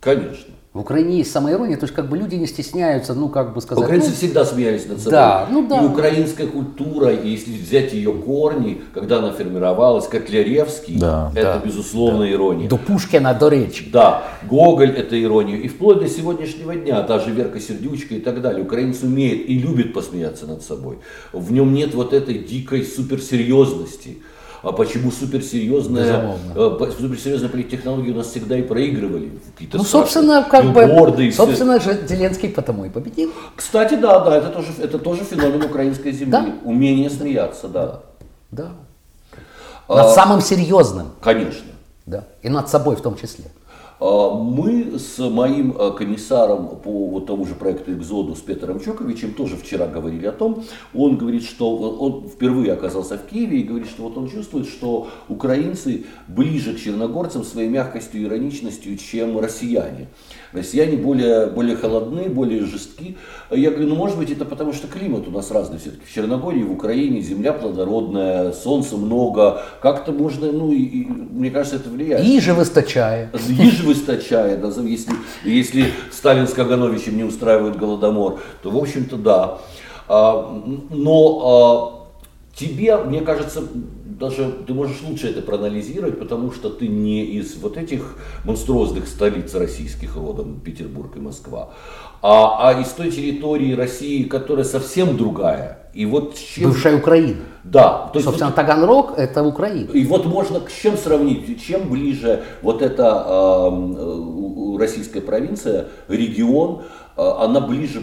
[0.00, 0.54] Конечно.
[0.72, 3.82] В Украине есть самоирония, то есть как бы люди не стесняются, ну как бы сказать.
[3.82, 5.10] Украинцы ну, всегда смеялись над собой.
[5.10, 5.82] Да, ну да.
[5.82, 11.32] И украинская культура, если взять ее корни, когда она формировалась, Котляревский, Да.
[11.34, 12.68] это безусловно ирония.
[12.68, 13.90] до Пушкина, до речи.
[13.92, 15.56] Да, Гоголь это ирония.
[15.56, 18.62] И вплоть до сегодняшнего дня, та же Верка Сердючка и так далее.
[18.62, 20.98] Украинец умеет и любит посмеяться над собой.
[21.32, 24.18] В нем нет вот этой дикой суперсерьезности.
[24.62, 26.52] А почему суперсерьезная, Безумовно.
[26.54, 29.32] э, по- суперсерьезные политтехнологии у нас всегда и проигрывали?
[29.54, 30.84] Какие-то Ну, собственно, как бы,
[31.30, 31.32] все.
[31.32, 33.32] собственно же, Зеленский потому и победил.
[33.56, 36.30] Кстати, да, да, это тоже, это тоже феномен украинской земли.
[36.30, 36.46] Да.
[36.64, 38.00] Умение смеяться, да.
[38.50, 38.72] Да.
[39.88, 41.66] А- Над самым серьезным, Конечно.
[42.04, 42.24] да.
[42.42, 43.46] И над собой в том числе.
[44.00, 49.34] А, Мы с моим э, комиссаром по вот тому же проекту «Экзоду» с Петром Чоковичем
[49.34, 53.88] тоже вчера говорили о том, он говорит, что он впервые оказался в Киеве и говорит,
[53.88, 60.08] что вот он чувствует, что украинцы ближе к черногорцам своей мягкостью и ироничностью, чем россияне.
[60.52, 63.16] Россияне более, более холодны, более жестки.
[63.50, 66.04] Я говорю, ну может быть это потому, что климат у нас разный все-таки.
[66.04, 69.62] В Черногории, в Украине земля плодородная, солнца много.
[69.80, 72.24] Как-то можно, ну и, и мне кажется, это влияет.
[72.26, 73.30] И же выстачая.
[73.48, 75.12] Ежи выстачая, назов- если,
[75.44, 79.58] если Сталин с Кагановичем не устраивают голодомор, то, в общем-то, да.
[80.08, 81.96] А, Но
[82.54, 83.62] Тебе, мне кажется,
[84.20, 89.54] даже ты можешь лучше это проанализировать, потому что ты не из вот этих монструозных столиц
[89.54, 91.70] российских родом, Петербург и Москва,
[92.20, 95.78] а, а из той территории России, которая совсем другая.
[95.94, 96.70] И вот чем...
[96.70, 97.40] Бывшая Украина.
[97.64, 98.10] Да.
[98.12, 98.56] То есть, Собственно, вот...
[98.56, 99.90] Таганрог это Украина.
[99.90, 106.82] И вот можно с чем сравнить, чем ближе вот эта э, российская провинция, регион,
[107.16, 108.02] э, она ближе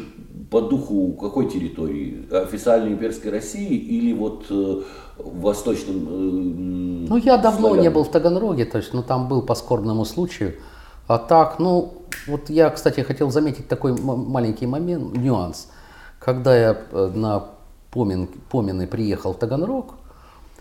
[0.50, 2.28] по духу какой территории?
[2.32, 4.82] Официальной имперской России или вот э,
[5.18, 6.08] восточным?
[6.08, 7.84] Э, ну, я давно славян?
[7.84, 10.56] не был в Таганроге, то есть, ну, там был по скорбному случаю.
[11.08, 11.94] А так, ну,
[12.28, 15.70] вот я, кстати, хотел заметить такой маленький момент, нюанс.
[16.20, 17.46] Когда я э, на
[17.92, 19.96] Помин, Помины приехал в Таганрог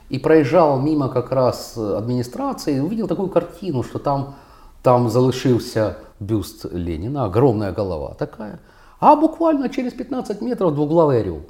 [0.08, 4.34] и проезжал мимо как раз администрации, увидел такую картину, что там,
[4.82, 8.58] там залишился бюст Ленина, огромная голова такая–
[9.00, 11.42] а буквально через 15 метров двуглавый орел.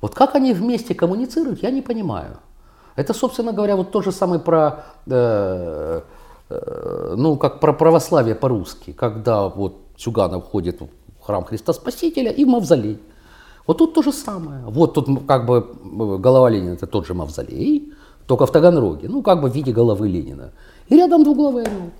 [0.00, 2.38] Вот как они вместе коммуницируют, я не понимаю.
[2.96, 6.00] Это, собственно говоря, вот то же самое про, э,
[6.48, 10.88] э, ну, как про православие по-русски, когда вот Сюганов входит в
[11.22, 12.98] храм Христа Спасителя и в мавзолей.
[13.66, 14.62] Вот тут то же самое.
[14.66, 15.66] Вот тут как бы
[16.18, 17.92] голова Ленина, это тот же мавзолей,
[18.26, 20.52] только в Таганроге, ну, как бы в виде головы Ленина.
[20.88, 21.90] И рядом двуглавый орел.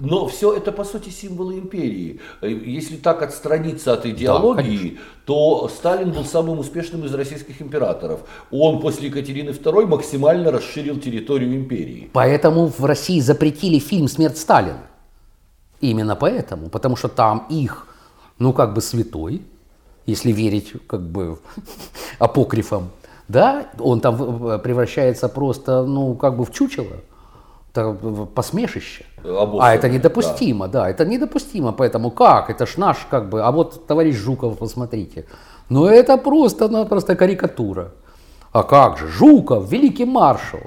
[0.00, 2.20] Но все это, по сути, символы империи.
[2.42, 8.20] Если так отстраниться от идеологии, да, то Сталин был самым успешным из российских императоров.
[8.50, 12.10] Он после Екатерины II максимально расширил территорию империи.
[12.12, 14.80] Поэтому в России запретили фильм «Смерть Сталина».
[15.80, 16.70] Именно поэтому.
[16.70, 17.86] Потому что там их,
[18.38, 19.42] ну, как бы святой,
[20.06, 21.38] если верить, как бы,
[22.18, 22.90] апокрифам,
[23.28, 24.16] да, он там
[24.60, 26.96] превращается просто, ну, как бы в чучело
[27.72, 27.92] это
[28.34, 29.04] посмешище.
[29.24, 30.82] Обоссанное, а это недопустимо, да.
[30.82, 31.72] да, это недопустимо.
[31.72, 32.50] Поэтому как?
[32.50, 35.26] Это ж наш, как бы, а вот товарищ Жуков, посмотрите.
[35.68, 37.92] Ну это просто-напросто карикатура.
[38.52, 39.08] А как же?
[39.08, 40.60] Жуков, великий маршал.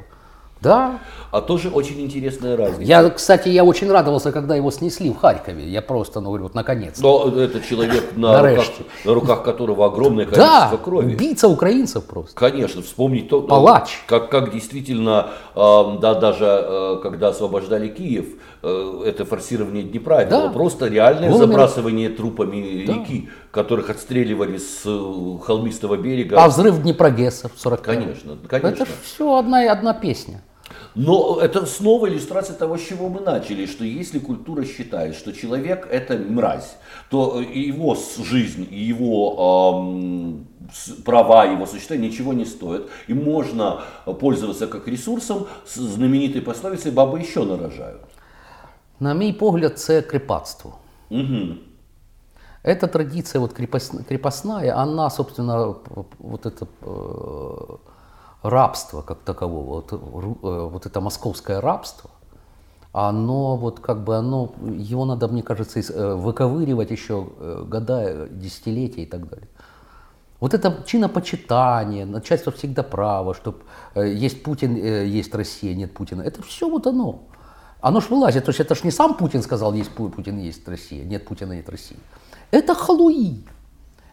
[0.64, 0.99] Да.
[1.34, 2.84] А тоже очень интересная разница.
[2.84, 5.68] Я, кстати, я очень радовался, когда его снесли в Харькове.
[5.68, 6.99] Я просто, ну, говорю, вот наконец.
[6.99, 8.66] Но это человек, на, руках,
[9.03, 11.16] на руках которого огромное количество да, крови.
[11.16, 12.36] убийца украинцев просто.
[12.36, 14.03] Конечно, вспомнить то, Палач.
[14.05, 18.28] Как, как действительно, э, да, даже э, когда освобождали Киев,
[18.61, 20.41] э, это форсирование Днепра, да.
[20.41, 21.47] было просто реальное Голыми...
[21.47, 22.93] забрасывание трупами да.
[22.93, 26.43] реки, которых отстреливали с э, холмистого берега.
[26.43, 28.84] А взрыв Днепрогесса в 40 Конечно, конечно.
[28.84, 30.43] Это все одна, одна песня.
[30.96, 35.88] Но это снова иллюстрация того, с чего мы начали, что если культура считает, что человек
[35.91, 36.76] это мразь,
[37.10, 40.48] то и его жизнь, его эм,
[41.04, 42.89] права, его существование ничего не стоят.
[43.08, 43.82] И можно
[44.20, 48.02] пользоваться как ресурсом с знаменитой пословицей «бабы еще нарожают».
[49.00, 50.74] На мій погляд, це кріпацтво.
[51.10, 51.56] Угу.
[52.64, 55.76] Эта традиция вот крепостная, она, собственно,
[56.20, 57.78] вот это э,
[58.44, 62.10] рабства как такового, вот, э, вот это московское рабство,
[62.91, 69.04] оно вот как бы оно, его надо, мне кажется, э, выковыривать еще э, года, десятилетия
[69.04, 69.48] и так далее.
[70.39, 73.56] Вот это чинопочитание, начальство всегда право, что
[73.96, 76.22] есть Путин, есть Россия, нет Путина.
[76.22, 77.22] Это все вот оно.
[77.80, 78.44] Оно ж вылазит.
[78.44, 81.70] То есть это ж не сам Путин сказал, есть Путин, есть Россия, нет Путина, нет
[81.70, 81.98] России.
[82.52, 83.46] Это халуи.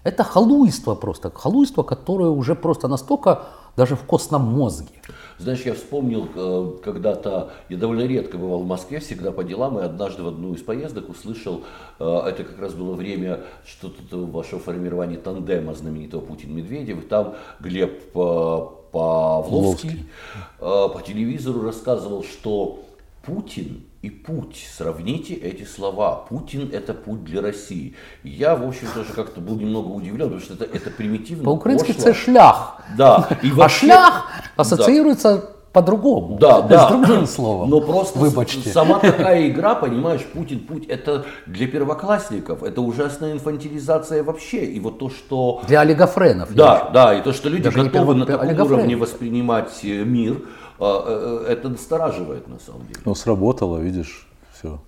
[0.05, 1.31] Это халуйство просто.
[1.31, 3.47] Халуйство, которое уже просто настолько
[3.81, 5.01] даже в костном мозге.
[5.39, 9.83] Знаешь, я вспомнил э, когда-то, я довольно редко бывал в Москве, всегда по делам, и
[9.83, 11.65] однажды в одну из поездок услышал,
[11.99, 18.03] э, это как раз было время что-то вашего формирования тандема знаменитого Путин-Медведев, и там Глеб
[18.15, 18.59] э,
[18.93, 20.11] Павловский
[20.59, 22.85] по телевизору рассказывал, что
[23.23, 24.67] Путин и путь.
[24.77, 26.25] Сравните эти слова.
[26.29, 27.95] Путин– это путь для России.
[28.23, 31.45] Я, в общем, тоже как-то был немного удивлен, потому что это, это примитивно.
[31.45, 32.81] По-украински это шлях.
[32.97, 33.29] Да.
[33.43, 35.49] И вообще, а шлях ассоциируется да.
[35.73, 36.39] по-другому.
[36.39, 36.87] Да, да.
[36.87, 37.69] С другим словом.
[37.69, 38.71] Но просто Выбачьте.
[38.71, 44.65] сама такая игра, понимаешь, Путин путь это для первоклассников, это ужасная инфантилизация вообще.
[44.65, 45.61] И вот то, что...
[45.69, 46.55] Для олигофренов.
[46.55, 50.60] Да, да, и то, что люди Даже готовы на таком уровне воспринимать э, мир, а,
[50.81, 53.01] это настораживает на самом деле.
[53.05, 54.81] Ну, сработало, видишь, все.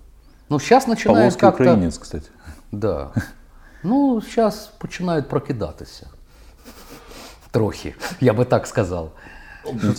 [0.49, 1.63] Ну, сейчас начинает как-то...
[1.63, 2.29] українець, кстати.
[2.71, 3.11] Да.
[3.83, 6.09] Ну, сейчас починають прокидатися.
[7.51, 9.11] Трохи, я би так сказав.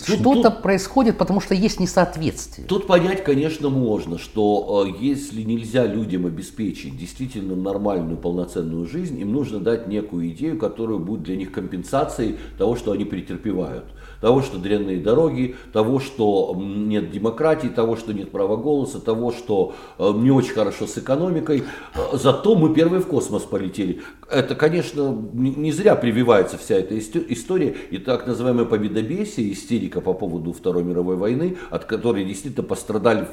[0.05, 2.67] Что-то происходит, потому что есть несоответствие.
[2.67, 9.31] Тут понять, конечно, можно, что э, если нельзя людям обеспечить действительно нормальную, полноценную жизнь, им
[9.31, 13.85] нужно дать некую идею, которая будет для них компенсацией того, что они претерпевают
[14.21, 19.75] того, что дрянные дороги, того, что нет демократии, того, что нет права голоса, того, что
[19.97, 21.63] э, не очень хорошо с экономикой.
[21.93, 24.01] Э, зато мы первые в космос полетели.
[24.29, 30.53] Это, конечно, не зря прививается вся эта история и так называемая победобесие, истерика по поводу
[30.53, 33.27] Второй мировой войны, от которой действительно пострадали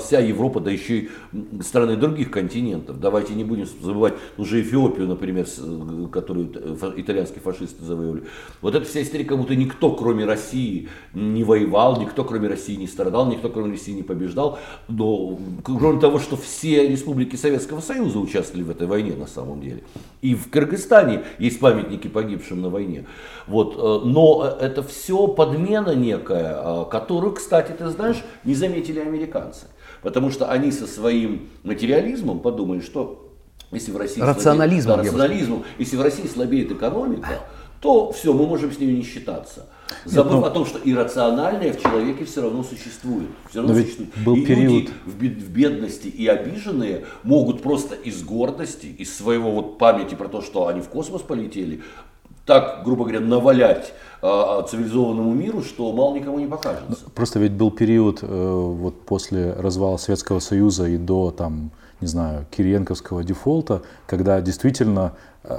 [0.00, 1.10] вся Европа, да еще и
[1.60, 2.98] страны других континентов.
[3.00, 6.52] Давайте не будем забывать уже Эфиопию, например, э, которую
[6.96, 8.24] итальянские фашисты завоевали.
[8.62, 13.26] Вот эта вся истерика, будто никто, кроме России не воевал, никто кроме России не страдал,
[13.30, 14.58] никто кроме России не побеждал.
[14.88, 19.82] Но кроме того, что все республики Советского Союза участвовали в этой войне на самом деле.
[20.26, 23.06] И в Кыргызстане есть памятники погибшим на войне.
[23.46, 23.76] Вот.
[23.76, 29.66] Э, но это все подмена некая, э, которую, кстати, ты знаешь, не заметили американцы.
[30.02, 33.30] Потому что они со своим материализмом подумали, что
[33.70, 37.42] если в России рационализмом, слабеет, да, рационализмом если в России слабеет экономика,
[37.86, 39.66] то все, мы можем с ней не считаться.
[40.04, 43.28] Забыв Нет, ну, о том, что иррациональное в человеке все равно существует.
[43.48, 44.10] Все равно существует.
[44.24, 44.72] Был и период...
[44.72, 50.42] люди в бедности и обиженные могут просто из гордости, из своего вот памяти про то,
[50.42, 51.82] что они в космос полетели,
[52.44, 57.08] так, грубо говоря, навалять э, цивилизованному миру, что мало никому не покажется.
[57.14, 61.70] Просто ведь был период э, вот после развала Советского Союза и до там,
[62.00, 65.12] не знаю, Кириенковского дефолта, когда действительно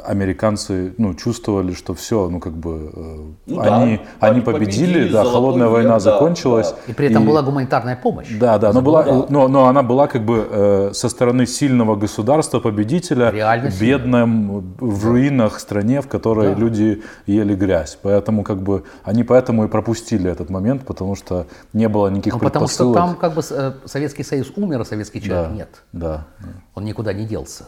[0.06, 3.16] американцы ну, чувствовали, что все, ну как бы э,
[3.46, 6.72] ну, они, да, они победили, победили да, холодная война да, закончилась.
[6.72, 6.92] Да.
[6.92, 8.28] И при этом и, была гуманитарная помощь.
[8.40, 9.26] Да, да, но, была, да.
[9.30, 15.06] Но, но она была как бы э, со стороны сильного государства, победителя, Реально бедном, в
[15.06, 16.60] руинах стране, в которой да.
[16.60, 17.98] люди ели грязь.
[18.02, 22.40] Поэтому как бы они поэтому и пропустили этот момент, потому что не было никаких ну,
[22.40, 25.70] Потому что там как бы э, Советский Союз умер, а советский человек да, нет.
[25.94, 26.48] Да, да.
[26.76, 27.66] Он никуда не делся.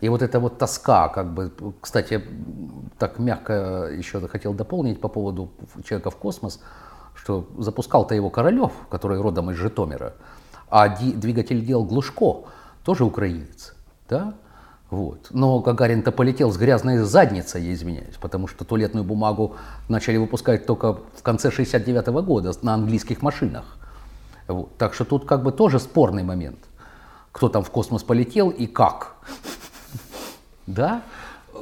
[0.00, 2.22] И вот эта вот тоска, как бы, кстати,
[2.98, 5.50] так мягко еще хотел дополнить по поводу
[5.84, 6.60] человека в космос,
[7.14, 10.14] что запускал-то его Королев, который родом из Житомира,
[10.70, 12.44] а двигатель делал Глушко,
[12.84, 13.74] тоже украинец,
[14.08, 14.34] да?
[14.90, 15.28] Вот.
[15.30, 19.56] Но Гагарин-то полетел с грязной задницей, я извиняюсь, потому что туалетную бумагу
[19.88, 23.64] начали выпускать только в конце 69 -го года на английских машинах.
[24.46, 24.76] Вот.
[24.78, 26.58] Так что тут как бы тоже спорный момент.
[27.32, 29.16] Кто там в космос полетел и как.
[30.68, 31.00] Да?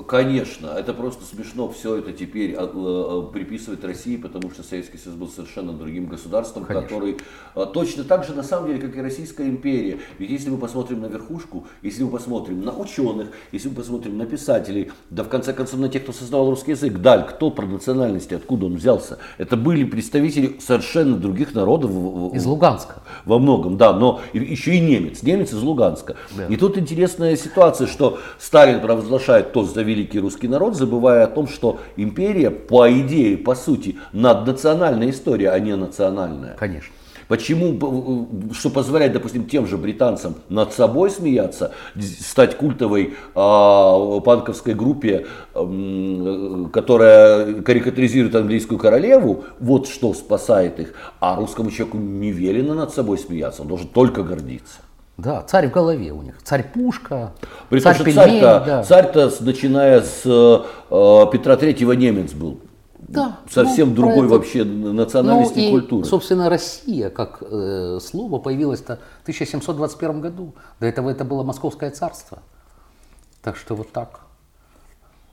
[0.04, 5.18] Конечно, это просто смешно все это теперь а, э, приписывать России, потому что Советский Союз
[5.18, 6.88] был совершенно другим государством, Конечно.
[6.88, 7.16] который
[7.54, 9.98] а, точно так же на самом деле, как и Российская империя.
[10.18, 14.26] Ведь если мы посмотрим на верхушку, если мы посмотрим на ученых, если мы посмотрим на
[14.26, 18.34] писателей, да в конце концов на тех, кто создавал русский язык, Даль, кто про национальности,
[18.34, 21.90] откуда он взялся, это были представители совершенно других народов.
[22.34, 23.02] Из Луганска.
[23.24, 26.16] Во многом, да, но еще и немец, немец из Луганска.
[26.36, 26.46] Да.
[26.46, 31.80] И тут интересная ситуация, что Сталин провозглашает за великий русский народ, забывая о том, что
[31.96, 36.56] империя, по идее, по сути, наднациональная история, а не национальная.
[36.58, 36.92] Конечно.
[37.28, 45.26] Почему, что позволяет, допустим, тем же британцам над собой смеяться, стать культовой э, панковской группе,
[45.54, 52.92] э, которая карикатуризирует английскую королеву, вот что спасает их, а русскому человеку не велено над
[52.94, 54.85] собой смеяться, он должен только гордиться.
[55.16, 56.42] Да, царь в голове у них.
[56.42, 57.32] Царь Пушка,
[57.70, 58.82] При царь том, царь-то, да.
[58.82, 62.60] царь-то, начиная с э, Петра Третьего, немец был.
[62.98, 64.34] Да, Совсем ну, другой это...
[64.34, 66.04] вообще национальности ну, и, культуры.
[66.06, 70.54] Собственно, Россия как э, слово появилось-то в 1721 году.
[70.80, 72.40] До этого это было Московское царство.
[73.42, 74.20] Так что вот так.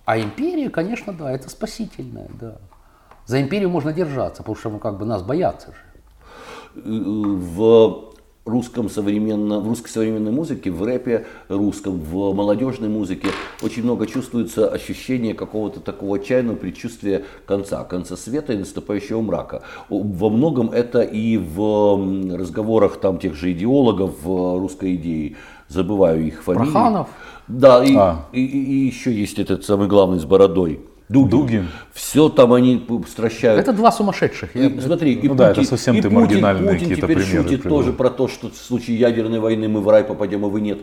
[0.05, 2.57] А империя, конечно, да, это спасительная, да.
[3.25, 6.81] За империю можно держаться, потому что ну, как бы нас боятся же.
[6.83, 8.12] В
[8.45, 13.29] русском современном, в русской современной музыке, в рэпе русском, в молодежной музыке
[13.61, 19.63] очень много чувствуется ощущение какого-то такого отчаянного предчувствия конца, конца света и наступающего мрака.
[19.89, 25.37] Во многом это и в разговорах там тех же идеологов русской идеи,
[25.69, 26.71] забываю их фамилии.
[26.71, 27.07] Проханов.
[27.47, 28.25] Да, и, а.
[28.31, 30.81] и, и еще есть этот самый главный с бородой.
[31.09, 31.29] Дугин.
[31.29, 31.67] Дугин.
[31.93, 33.59] Все там они стращают.
[33.59, 34.55] Это два сумасшедших.
[34.55, 37.43] И, смотри, и ну Путин, да, это совсем и ты Путин, маргинальные Путин теперь примеры
[37.43, 37.77] шутит привел.
[37.77, 40.79] тоже про то, что в случае ядерной войны мы в рай попадем, а вы нет.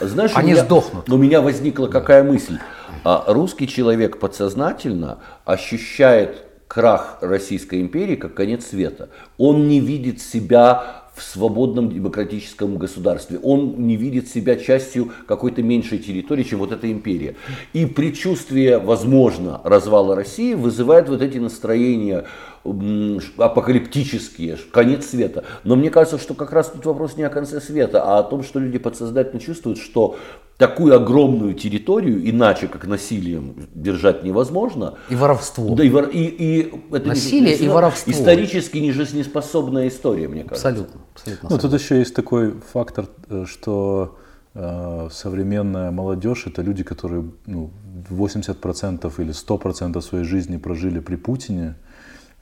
[0.00, 1.10] Знаешь, они меня, сдохнут.
[1.10, 2.58] У меня возникла какая мысль.
[3.02, 9.08] А русский человек подсознательно ощущает крах Российской империи как конец света.
[9.38, 13.38] Он не видит себя в свободном демократическом государстве.
[13.42, 17.36] Он не видит себя частью какой-то меньшей территории, чем вот эта империя.
[17.72, 22.24] И предчувствие, возможно, развала России вызывает вот эти настроения
[22.64, 25.44] апокалиптические, конец света.
[25.64, 28.42] Но мне кажется, что как раз тут вопрос не о конце света, а о том,
[28.42, 30.16] что люди подсознательно чувствуют, что
[30.56, 34.94] такую огромную территорию, иначе как насилием, держать невозможно.
[35.10, 35.74] И воровство.
[35.74, 38.12] Да, и, вор, и, и это Насилие не, и воровство.
[38.12, 40.68] Исторически нежизнеспособная история, мне кажется.
[40.68, 41.00] Абсолютно.
[41.14, 44.16] абсолютно ну, тут еще есть такой фактор, э, что
[44.54, 47.70] э, современная молодежь это люди, которые ну,
[48.10, 51.76] 80% или 100% своей жизни прожили при Путине.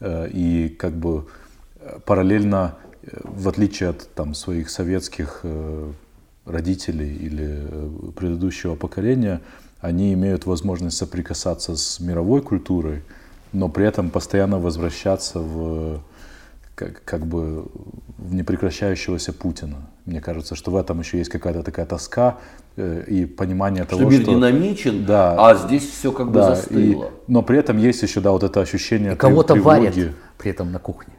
[0.03, 1.27] Э, и как бы
[1.81, 5.45] э, параллельно, э, в отличие от там, своих советских
[6.45, 7.69] родителей или
[8.17, 9.41] предыдущего поколения,
[9.81, 13.03] они имеют возможность соприкасаться с мировой культурой,
[13.53, 16.03] но при этом постоянно возвращаться в
[16.75, 17.67] как, как бы
[18.19, 19.77] в непрекращающегося Путина.
[20.07, 22.39] Мне кажется, что в этом еще есть какая-то такая тоска
[22.77, 24.31] э, и понимание что того, мир что...
[24.31, 27.05] мир динамичен, да, а здесь все как бы да, застыло.
[27.05, 29.95] И, но при этом есть еще, да, вот это ощущение Кого-то варят
[30.39, 31.13] при этом на кухне.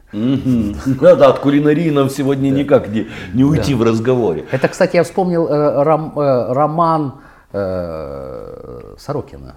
[1.01, 4.45] Да, да, от кулинарии нам сегодня никак не, не уйти в разговоре.
[4.51, 7.15] Это, кстати, я вспомнил э, э, роман
[8.97, 9.55] Сорокина.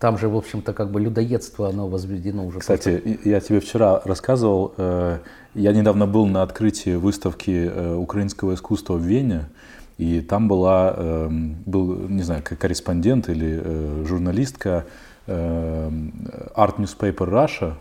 [0.00, 2.60] Там же, в общем-то, как бы людоедство, оно возведено уже.
[2.60, 3.28] Кстати, просто...
[3.28, 5.18] я тебе вчера рассказывал, э,
[5.54, 9.50] я недавно был на открытии выставки э, украинского искусства в Вене,
[9.98, 11.28] и там была, э,
[11.66, 13.62] был, не знаю, корреспондент или
[14.06, 14.86] журналистка
[15.26, 17.74] Art Newspaper Russia,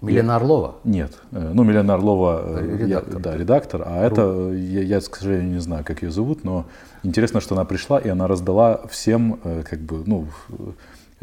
[0.00, 0.76] Милена Орлова?
[0.82, 1.20] Нет.
[1.30, 3.14] Ну, Милена Орлова, редактор.
[3.14, 3.82] Я, да, редактор.
[3.86, 4.06] А Ру.
[4.06, 6.64] это, я, я, к сожалению, не знаю, как ее зовут, но
[7.04, 9.38] интересно, что она пришла, и она раздала всем,
[9.68, 10.26] как бы, ну,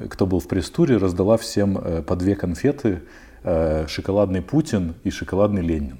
[0.10, 3.02] кто был в пресс-туре, раздала всем э, по две конфеты
[3.44, 6.00] э, шоколадный Путин и шоколадный Ленин.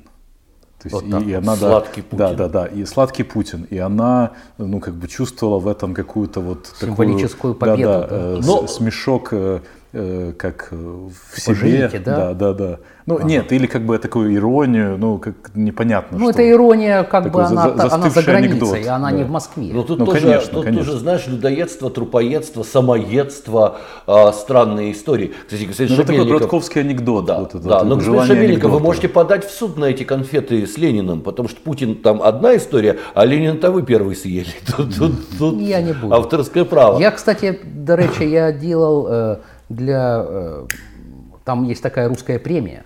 [0.82, 2.18] То есть, вот и, и она, сладкий да, Путин.
[2.18, 3.64] Да, да, да, и сладкий Путин.
[3.70, 7.90] И она, ну, как бы чувствовала в этом какую-то вот символическую такую, победу.
[7.90, 8.16] Да, да, да.
[8.16, 8.68] Э, Но...
[8.68, 9.34] смешок
[9.94, 11.56] э, как в себе.
[11.56, 12.34] Живите, да?
[12.34, 12.80] Да, да, да.
[13.10, 13.24] Ну, ага.
[13.26, 16.20] нет, или как бы такую иронию, ну, как непонятно.
[16.20, 16.42] Ну, что.
[16.42, 19.18] это ирония, как бы она, за, она за границей, анекдот, она да.
[19.18, 19.72] не в Москве.
[19.74, 20.86] Ну, тут, ну, тоже, конечно, тут конечно.
[20.86, 25.34] тоже, знаешь, людоедство, трупоедство, самоедство, э, странные истории.
[25.48, 27.26] Кстати, кстати, ну, это такой братковский анекдот.
[27.26, 27.84] Да, вот это, да.
[27.84, 31.60] но, господин Шабельников, вы можете подать в суд на эти конфеты с Лениным, потому что
[31.62, 34.50] Путин там одна история, а Ленин-то вы первый съели.
[34.78, 36.14] Тут, тут, тут я не буду.
[36.14, 37.00] Авторское право.
[37.00, 39.38] Я, кстати, до речи, я делал э,
[39.70, 40.26] для...
[40.28, 40.68] Э,
[41.46, 42.84] там есть такая русская премия,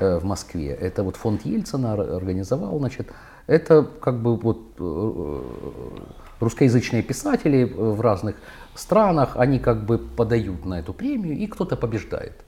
[0.00, 0.68] Э, в Москве.
[0.68, 3.10] Это вот фонд Ельцина организовал, значит,
[3.48, 5.42] это как бы вот э,
[6.38, 8.36] русскоязычные писатели в разных
[8.76, 12.44] странах, они как бы подают на эту премию, и кто-то побеждает.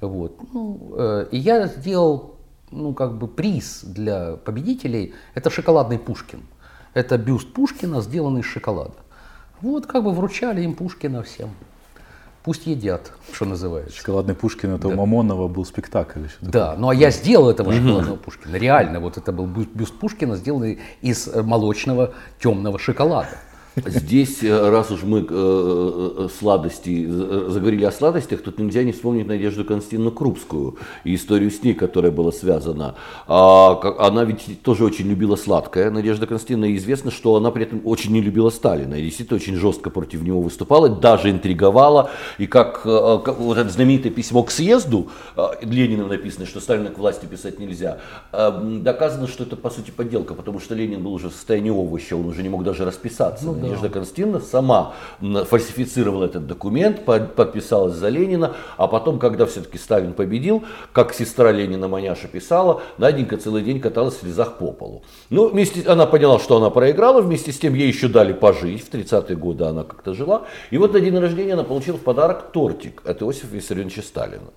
[0.00, 0.38] Вот.
[0.52, 2.36] Ну, и я сделал
[2.70, 6.42] ну, как бы приз для победителей, это шоколадный Пушкин.
[6.94, 8.94] Это бюст Пушкина, сделанный из шоколада.
[9.60, 11.50] Вот как бы вручали им Пушкина всем.
[12.44, 13.96] Пусть едят, что называется.
[13.96, 14.94] Шоколадный Пушкин, это да.
[14.94, 16.34] у Мамонова был спектакль еще.
[16.40, 16.50] Такой.
[16.50, 18.56] Да, ну а я сделал этого шоколадного Пушкина.
[18.56, 23.38] Реально, вот это был бюст Пушкина, сделанный из молочного темного шоколада.
[23.76, 29.26] Здесь, э, раз уж мы э, э, сладости, заговорили о сладостях, тут нельзя не вспомнить
[29.26, 32.96] Надежду Константиновну Крупскую и историю с ней, которая была связана.
[33.26, 37.80] А, она ведь тоже очень любила сладкое, Надежда Константиновна, и известно, что она при этом
[37.84, 42.82] очень не любила Сталина, и действительно очень жестко против него выступала, даже интриговала, и как,
[42.82, 45.08] как вот это знаменитое письмо к съезду,
[45.62, 48.00] Лениным написано, что Сталина к власти писать нельзя,
[48.32, 52.26] доказано, что это по сути подделка, потому что Ленин был уже в состоянии овоща, он
[52.26, 53.46] уже не мог даже расписаться.
[53.46, 53.94] Ну, Надежда да.
[53.94, 61.14] Константиновна сама фальсифицировала этот документ, подписалась за Ленина, а потом, когда все-таки Сталин победил, как
[61.14, 65.02] сестра Ленина Маняша писала, Наденька целый день каталась в слезах по полу.
[65.30, 68.92] Ну, вместе, она поняла, что она проиграла, вместе с тем ей еще дали пожить, в
[68.92, 73.02] 30-е годы она как-то жила, и вот на день рождения она получила в подарок тортик
[73.04, 74.50] от Иосифа Виссарионовича Сталина.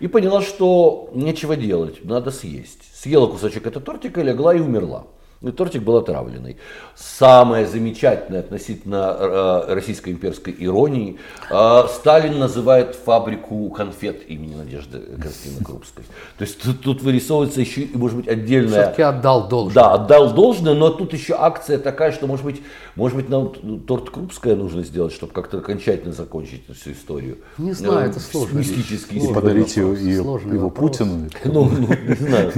[0.00, 2.80] И поняла, что нечего делать, надо съесть.
[2.94, 5.04] Съела кусочек этого тортика, легла и умерла.
[5.42, 6.56] И тортик был отравленный.
[6.96, 11.18] Самое замечательное относительно э, российской имперской иронии,
[11.50, 16.04] э, Сталин называет фабрику конфет имени Надежды Константиновны Крупской.
[16.38, 18.84] То есть тут, тут вырисовывается еще, может быть, отдельная...
[18.84, 19.74] Все-таки отдал должное.
[19.74, 22.62] Да, отдал должное, но тут еще акция такая, что, может быть,
[22.96, 27.38] может быть нам торт Крупская нужно сделать, чтобы как-то окончательно закончить эту всю историю.
[27.58, 28.58] Не знаю, это сложно.
[28.58, 29.18] Мистический.
[29.18, 31.28] И подарить его, его Путину.
[31.44, 32.52] Ну, ну, не знаю.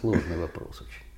[0.00, 1.09] Сложный вопрос очень.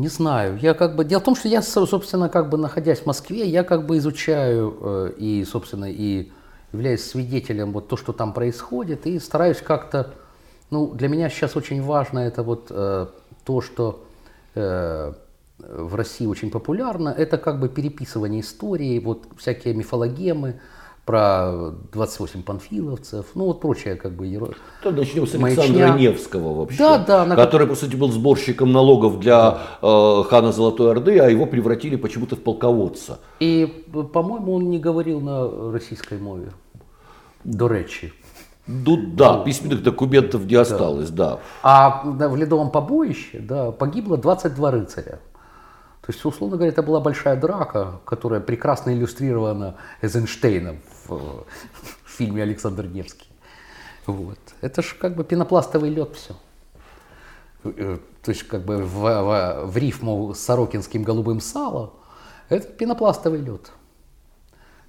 [0.00, 0.58] Не знаю.
[0.62, 1.04] Я как бы...
[1.04, 4.74] Дело в том, что я, собственно, как бы находясь в Москве, я как бы изучаю
[4.80, 6.32] э, и, собственно, и
[6.72, 10.14] являюсь свидетелем вот то, что там происходит, и стараюсь как-то...
[10.70, 13.08] Ну, для меня сейчас очень важно это вот э,
[13.44, 14.02] то, что
[14.54, 15.12] э,
[15.58, 20.60] в России очень популярно, это как бы переписывание истории, вот всякие мифологемы,
[21.04, 24.52] про 28 панфиловцев, ну вот прочее как бы герои.
[24.82, 25.62] То начнем с Маячня.
[25.64, 30.52] Александра Невского вообще, Да, да, на- который, по сути, был сборщиком налогов для э, хана
[30.52, 33.18] Золотой Орды, а его превратили почему-то в полководца.
[33.40, 36.52] И, по-моему, он не говорил на российской мове.
[37.44, 38.12] До речи.
[38.66, 41.40] Ну да, письменных документов не осталось, да.
[41.62, 45.18] А да, в Ледовом побоище да, погибло 22 рыцаря.
[46.10, 51.44] То есть, условно говоря, это была большая драка, которая прекрасно иллюстрирована Эйзенштейном в,
[52.04, 53.28] в фильме «Александр Невский».
[54.06, 54.40] Вот.
[54.60, 56.34] Это же как бы пенопластовый лед все.
[57.62, 61.92] То есть как бы в, в- в рифму с сорокинским голубым сало,
[62.48, 63.70] это пенопластовый лед.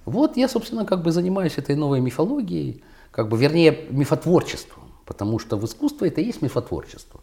[0.04, 5.56] Вот я, собственно, как бы занимаюсь этой новой мифологией, как бы, вернее, мифотворчеством, потому что
[5.56, 7.20] в искусстве это и есть мифотворчество.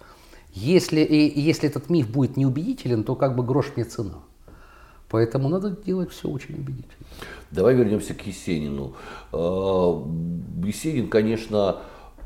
[0.54, 4.16] Если, и, если этот миф будет неубедителен, то как бы грош мне цена.
[5.10, 7.06] Поэтому надо делать все очень убедительно.
[7.52, 8.93] Давай вернемся к Есенину.
[9.32, 9.38] Э,
[10.66, 11.78] Есенин, конечно,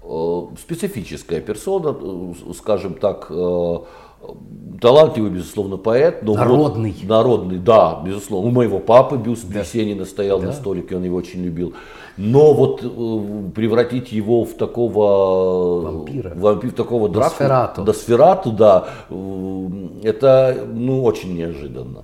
[0.04, 3.78] э, специфическая персона, э, скажем так, э,
[4.82, 6.24] талантливый, безусловно, поэт.
[6.24, 6.96] Но вот- Народный.
[7.04, 8.50] народный, да, безусловно.
[8.50, 11.74] У моего папы бюст Есенина стоял на столике, он его очень любил.
[12.18, 15.82] Но вот э, превратить его в такого...
[15.82, 16.34] Вампира.
[16.36, 17.84] Вампир, такого Дракулу- Носферату.
[17.84, 18.88] Носферату, да.
[19.10, 19.68] э,
[20.04, 22.04] Это, ну, очень неожиданно.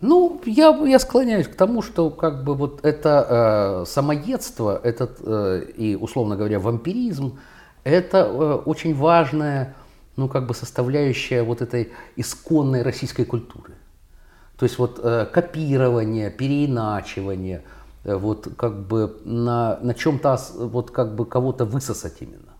[0.00, 5.62] Ну, я, я склоняюсь к тому, что как бы вот это э, самоедство, этот э,
[5.76, 7.38] и, условно говоря, вампиризм,
[7.82, 9.74] это э, очень важная,
[10.16, 13.72] ну, как бы составляющая вот этой исконной российской культуры.
[14.56, 17.75] То есть вот э, копирование, переиначивание, э,
[18.14, 22.54] вот как бы на, на чем-то вот как бы кого-то высосать именно.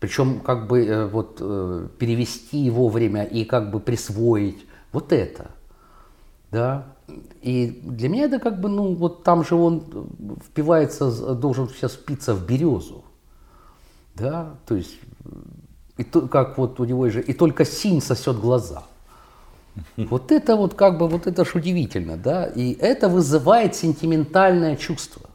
[0.00, 5.52] Причем как бы э, вот э, перевести вовремя и как бы присвоить вот это.
[6.50, 6.86] Да.
[7.40, 11.92] И для меня это как бы, ну, вот там же он э, впивается, должен сейчас
[11.92, 13.04] впиться в березу.
[14.16, 15.28] Да, то есть, э,
[15.98, 18.82] и то, как вот у него же, и только синь сосет глаза.
[19.96, 25.30] Вот это вот как бы, вот это ж удивительно, да, и это вызывает сентиментальное чувство.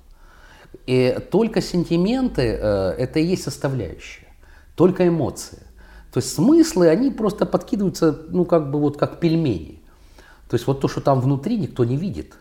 [0.86, 4.28] И только сентименты э, это и есть составляющая,
[4.76, 5.60] только эмоции.
[6.14, 9.82] То есть смыслы, они просто подкидываются, ну как бы вот как пельмени.
[10.50, 12.34] То есть вот то, что там внутри, никто не видит.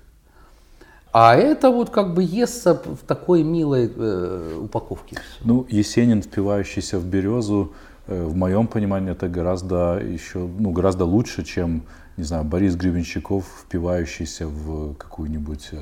[1.13, 5.17] А это вот как бы естся в такой милой э, упаковке.
[5.43, 7.73] Ну, Есенин, впивающийся в березу,
[8.07, 11.83] в моем понимании, это гораздо еще, ну, гораздо лучше, чем,
[12.17, 15.79] не знаю, Борис Гребенщиков, впивающийся в какую-нибудь э,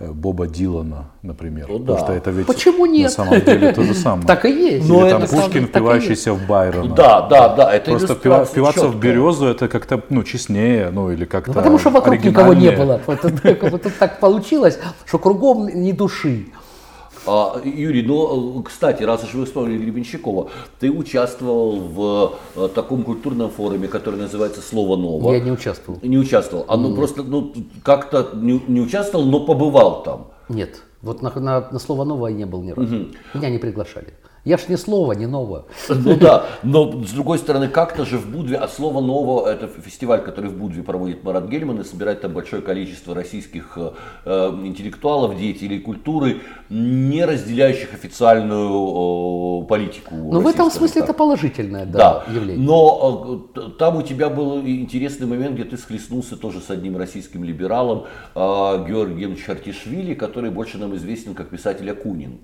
[0.00, 1.66] э, Боба Дилана, например.
[1.68, 2.04] Ну Потому да.
[2.04, 3.04] что это ведь Почему нет?
[3.04, 4.26] на самом деле то же самое.
[4.26, 4.88] Так и есть.
[4.88, 6.94] Или там Пушкин, впивающийся в Байрона.
[6.94, 11.52] Да, да, да, это Просто впиваться в березу это как-то ну, честнее, ну или как-то
[11.52, 13.00] Ну, потому что вокруг никого не было.
[13.06, 13.42] Тут
[13.98, 16.46] так получилось, что кругом ни души.
[17.26, 20.48] А, Юрий, ну, кстати, раз уж вы вспомнили Гребенщикова,
[20.78, 25.32] ты участвовал в э, таком культурном форуме, который называется «Слово ново».
[25.34, 25.98] Я не участвовал.
[26.02, 27.52] Не участвовал, а ну просто ну,
[27.82, 30.28] как-то не, не участвовал, но побывал там.
[30.48, 30.82] Нет.
[31.02, 33.06] Вот на, на- на слово новое не был ни разу.
[33.34, 34.14] Меня не приглашали.
[34.46, 35.64] Я ж ни слова, ни нового.
[35.88, 40.22] Ну да, но с другой стороны, как-то же в Будве, от слова нового, это фестиваль,
[40.22, 43.90] который в Будве проводит Марат Гельман и собирает там большое количество российских э,
[44.24, 50.14] э, интеллектуалов, деятелей культуры, не разделяющих официальную э, политику.
[50.14, 51.10] Ну, в этом смысле так.
[51.10, 52.64] это положительное да, Да, явление.
[52.64, 57.42] но э, там у тебя был интересный момент, где ты схлестнулся тоже с одним российским
[57.42, 58.04] либералом,
[58.36, 58.38] э,
[58.88, 62.38] Георгием Чартишвили, который больше нам известен как писатель Акунин.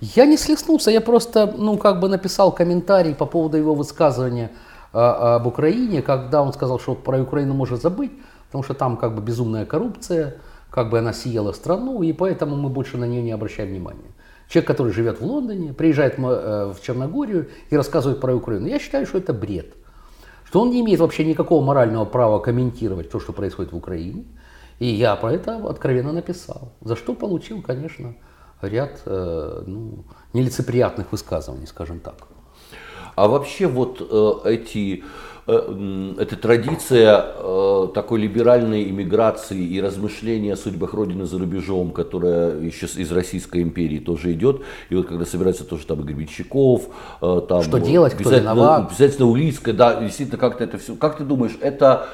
[0.00, 4.50] Я не слеснулся, я просто, ну, как бы написал комментарий по поводу его высказывания
[4.92, 8.12] а, об Украине, когда он сказал, что про Украину можно забыть,
[8.46, 10.36] потому что там как бы безумная коррупция,
[10.70, 14.12] как бы она съела страну, и поэтому мы больше на нее не обращаем внимания.
[14.48, 18.66] Человек, который живет в Лондоне, приезжает э, в Черногорию и рассказывает про Украину.
[18.66, 19.74] Я считаю, что это бред.
[20.44, 24.24] Что он не имеет вообще никакого морального права комментировать то, что происходит в Украине.
[24.78, 26.72] И я про это откровенно написал.
[26.82, 28.14] За что получил, конечно,
[28.68, 32.14] ряд э, ну, нелицеприятных высказываний, скажем так.
[33.14, 35.04] А вообще вот э, эти,
[35.46, 37.26] э, эта традиция
[37.94, 43.98] такой либеральной иммиграции и размышления о судьбах Родины за рубежом, которая еще из Российской империи
[43.98, 46.88] тоже идет, и вот когда собирается тоже там Гребенщиков,
[47.20, 47.62] там...
[47.62, 48.86] Что делать, кто обязательно- виноват.
[48.88, 50.94] Обязательно Улицкая, да, действительно как-то это все...
[50.94, 52.06] Как ты думаешь, это,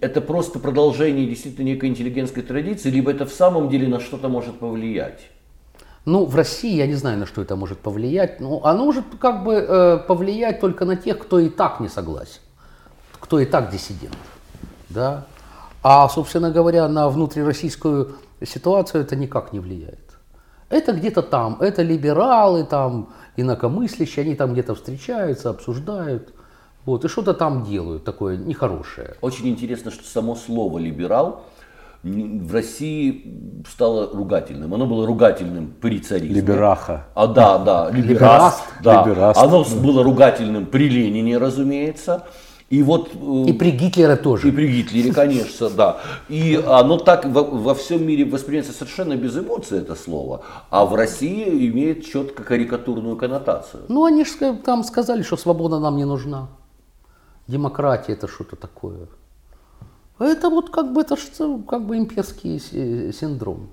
[0.00, 4.58] это просто продолжение действительно некой интеллигентской традиции, либо это в самом деле на что-то может
[4.60, 5.30] повлиять?
[6.06, 8.40] Ну, в России я не знаю, на что это может повлиять.
[8.40, 12.40] Ну, оно может как бы э, повлиять только на тех, кто и так не согласен,
[13.18, 14.16] кто и так диссидент.
[14.88, 15.26] Да?
[15.82, 20.16] А, собственно говоря, на внутрироссийскую ситуацию это никак не влияет.
[20.68, 26.32] Это где-то там, это либералы, там, инакомыслящие, они там где-то встречаются, обсуждают.
[26.84, 29.16] Вот, и что-то там делают такое нехорошее.
[29.22, 31.46] Очень интересно, что само слово «либерал»
[32.02, 34.72] в России стало ругательным.
[34.74, 36.40] Оно было ругательным при царизме.
[36.40, 37.06] Либераха.
[37.14, 38.62] А, да, да, либераст.
[38.82, 39.02] Да.
[39.02, 39.40] Либераст.
[39.40, 42.24] Оно было ругательным при Ленине, разумеется.
[42.68, 44.48] И вот э, и при Гитлере тоже.
[44.48, 46.00] И при Гитлере, конечно, да.
[46.28, 50.94] И оно так во, во всем мире воспринимается совершенно без эмоций это слово, а в
[50.94, 53.84] России имеет четко карикатурную коннотацию.
[53.88, 56.48] Ну они же там сказали, что свобода нам не нужна,
[57.46, 59.06] демократия это что-то такое.
[60.18, 62.58] Это вот как бы это что, как бы имперский
[63.12, 63.68] синдром.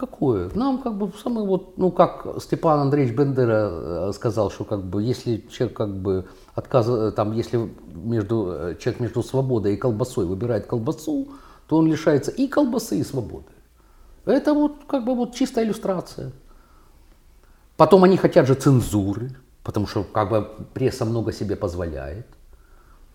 [0.00, 0.50] Какое?
[0.54, 5.02] Нам как бы самый вот, ну как Степан Андреевич Бендера э, сказал, что как бы
[5.02, 6.24] если человек как бы
[6.54, 11.28] отказывает, там если между, э, человек между свободой и колбасой выбирает колбасу,
[11.66, 13.52] то он лишается и колбасы, и свободы.
[14.24, 16.32] Это вот как бы вот чистая иллюстрация.
[17.76, 22.26] Потом они хотят же цензуры, потому что как бы пресса много себе позволяет.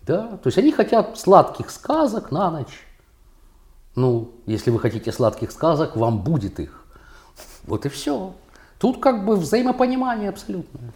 [0.06, 0.38] Да?
[0.38, 2.86] То есть они хотят сладких сказок на ночь.
[3.96, 6.86] Ну, если вы хотите сладких сказок, вам будет их.
[7.64, 8.34] Вот и все.
[8.78, 10.92] Тут как бы взаимопонимание абсолютное.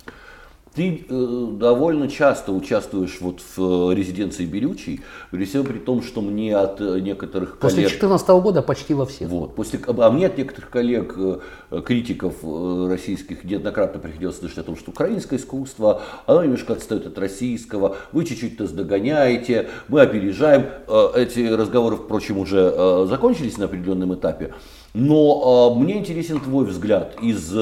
[0.76, 5.02] Ты э, довольно часто участвуешь вот в э, резиденции Берючий,
[5.32, 7.62] при всем при том, что мне от э, некоторых коллег...
[7.62, 9.30] После 2014 года почти во всех.
[9.30, 14.64] Вот, после, а мне от некоторых коллег, э, критиков э, российских, неоднократно приходилось слышать о
[14.64, 20.68] том, что украинское искусство, оно немножко отстает от российского, вы чуть-чуть нас догоняете, мы опережаем.
[20.88, 24.54] Э, эти разговоры, впрочем, уже э, закончились на определенном этапе.
[24.94, 27.54] Но э, мне интересен твой взгляд из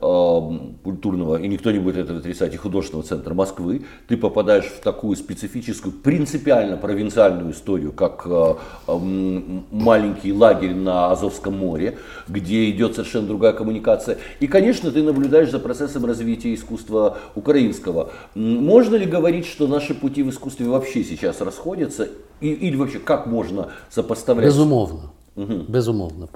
[0.00, 4.78] Эм, культурного, и никто не будет это отрицать, и художественного центра Москвы, ты попадаешь в
[4.80, 8.54] такую специфическую, принципиально провинциальную историю, как э,
[8.86, 11.98] эм, маленький лагерь на Азовском море,
[12.28, 14.18] где идет совершенно другая коммуникация.
[14.38, 18.12] И, конечно, ты наблюдаешь за процессом развития искусства украинского.
[18.36, 22.06] Можно ли говорить, что наши пути в искусстве вообще сейчас расходятся?
[22.40, 24.46] И, или вообще, как можно сопоставлять?
[24.46, 25.10] Безумовно.
[25.34, 25.64] Угу.
[25.66, 26.28] Безумовно.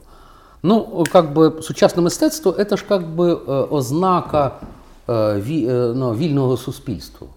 [0.63, 3.33] Ну, как бы сучасне мистецтво це ж как би
[3.69, 4.51] ознака
[5.09, 7.27] ві, ну, вільного суспільства.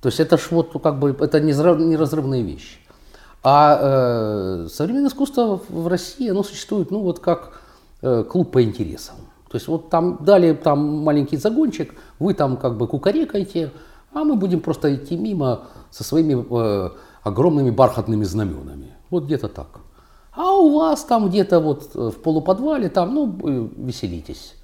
[0.00, 2.78] То есть это ж вот как бы это неразрывные вещи.
[3.42, 7.60] А э, современное искусство в России, оно существует, ну вот как
[8.02, 9.16] э, клуб по интересам.
[9.48, 13.70] То есть вот там дали там маленький загончик, вы там как бы кукарекаете,
[14.12, 16.90] а мы будем просто идти мимо со своими э,
[17.22, 18.94] огромными бархатными знаменами.
[19.10, 19.68] Вот где-то так.
[20.33, 24.55] А у вас там где-то вот э, в полуподвале, там, ну, веселитесь.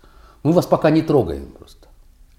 [0.44, 1.88] Мы вас пока не трогаем просто.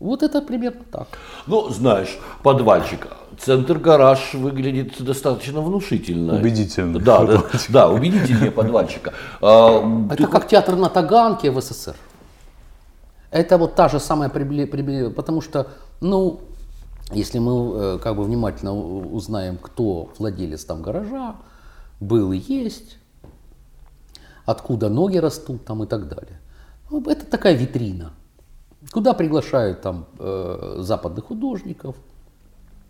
[0.01, 1.09] Вот это примерно так.
[1.47, 3.09] Ну, знаешь, подвальчик,
[3.39, 6.37] центр-гараж выглядит достаточно внушительно.
[6.37, 6.99] Убедительно.
[7.01, 9.12] Да, да, да, убедительнее подвальчика.
[9.43, 10.26] А, это ты...
[10.26, 11.97] как театр на Таганке в СССР.
[13.31, 15.66] Это вот та же самая приближение, потому что,
[16.01, 16.41] ну,
[17.12, 21.37] если мы э, как бы внимательно узнаем, кто владелец там гаража,
[22.01, 22.99] был и есть,
[24.49, 26.40] откуда ноги растут там и так далее.
[26.90, 28.12] Ну, это такая витрина,
[28.92, 31.96] куда приглашают там э, западных художников,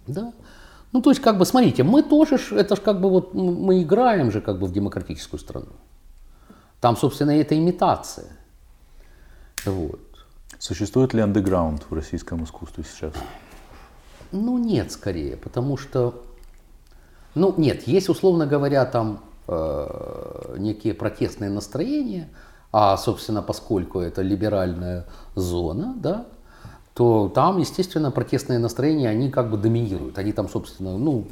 [0.07, 0.33] да.
[0.93, 4.31] Ну, то есть, как бы, смотрите, мы тоже, это же как бы вот, мы играем
[4.31, 5.73] же как бы в демократическую страну.
[6.81, 8.31] Там, собственно, это имитация.
[9.67, 10.01] Вот.
[10.61, 13.13] Существует ли андеграунд в российском искусстве сейчас?
[14.31, 16.23] Ну, нет, скорее, потому что,
[17.35, 22.29] ну, нет, есть, условно говоря, там Э, некие протестные настроения,
[22.71, 26.27] а, собственно, поскольку это либеральная зона, да,
[26.93, 30.19] то там, естественно, протестные настроения, они как бы доминируют.
[30.19, 31.29] Они там, собственно, ну,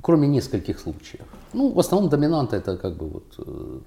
[0.00, 1.26] кроме нескольких случаев.
[1.52, 3.78] Ну, в основном доминанта это как бы вот э,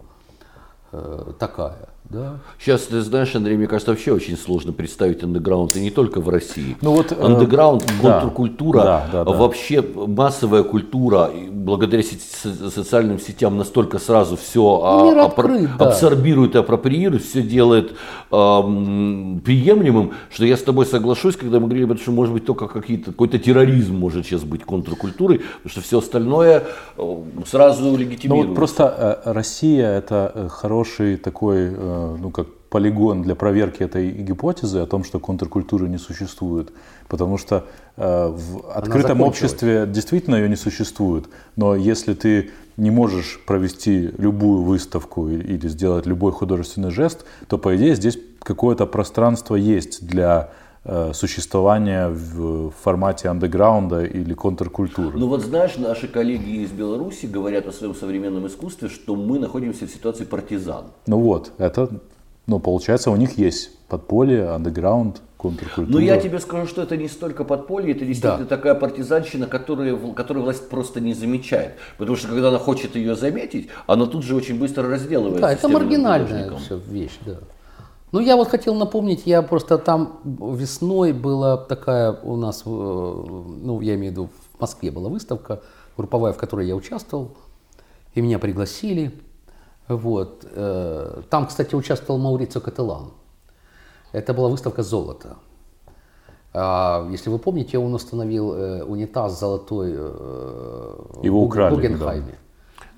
[0.92, 1.90] э, такая.
[2.10, 2.40] Да.
[2.60, 6.30] Сейчас, ты знаешь, Андрей, мне кажется, вообще очень сложно представить андеграунд, и не только в
[6.30, 6.78] России.
[6.82, 13.58] Ну вот, э, андеграунд, э, контркультура, да, да, да, вообще массовая культура, благодаря социальным сетям
[13.58, 15.86] настолько сразу все ну, а, открыт, да.
[15.86, 17.96] абсорбирует и апроприирует, все делает э,
[18.32, 23.40] приемлемым, что я с тобой соглашусь, когда мы говорили, что может быть только какие-то, какой-то
[23.40, 26.64] терроризм может сейчас быть контркультурой, потому что все остальное
[26.98, 27.16] э,
[27.48, 28.28] сразу легитимируется.
[28.30, 31.72] Ну вот просто э, Россия это хороший такой
[32.20, 36.74] ну, как полигон для проверки этой гипотезы о том, что контркультуры не существует.
[37.08, 37.66] Потому что
[37.98, 41.26] э, в открытом обществе действительно ее не существует.
[41.56, 47.76] Но если ты не можешь провести любую выставку или сделать любой художественный жест, то, по
[47.76, 50.63] идее, здесь какое-то пространство есть для э,
[51.14, 55.18] существования в формате андеграунда или контркультуры.
[55.18, 59.88] Ну вот знаешь, наши коллеги из Беларуси говорят о своем современном искусстве, что мы находимся
[59.88, 60.86] в ситуации партизан.
[61.08, 61.90] Ну вот, это,
[62.48, 65.88] ну получается, у них есть подполье, андеграунд, контркультура.
[65.88, 68.56] Ну я тебе скажу, что это не столько подполье, это действительно да.
[68.56, 71.74] такая партизанщина, которую, которую власть просто не замечает.
[71.98, 75.42] Потому что когда она хочет ее заметить, она тут же очень быстро разделывается.
[75.42, 76.52] Да, это маргинальная
[76.88, 77.38] вещь, да.
[78.14, 83.82] Ну, я вот хотел напомнить, я просто там весной была такая у нас, э, ну,
[83.82, 85.64] я имею в виду, в Москве была выставка
[85.98, 87.32] групповая, в которой я участвовал,
[88.14, 89.20] и меня пригласили.
[89.88, 90.46] Вот.
[90.52, 93.14] Э, там, кстати, участвовал Маурицио Кателан.
[94.12, 95.38] Это была выставка золота.
[96.54, 99.92] А, если вы помните, он установил э, унитаз золотой
[101.24, 102.38] Его украли, в Гугенхайме.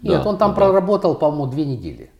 [0.01, 0.09] Да.
[0.09, 0.55] Нет, он там да.
[0.55, 2.11] проработал, по-моему, две недели.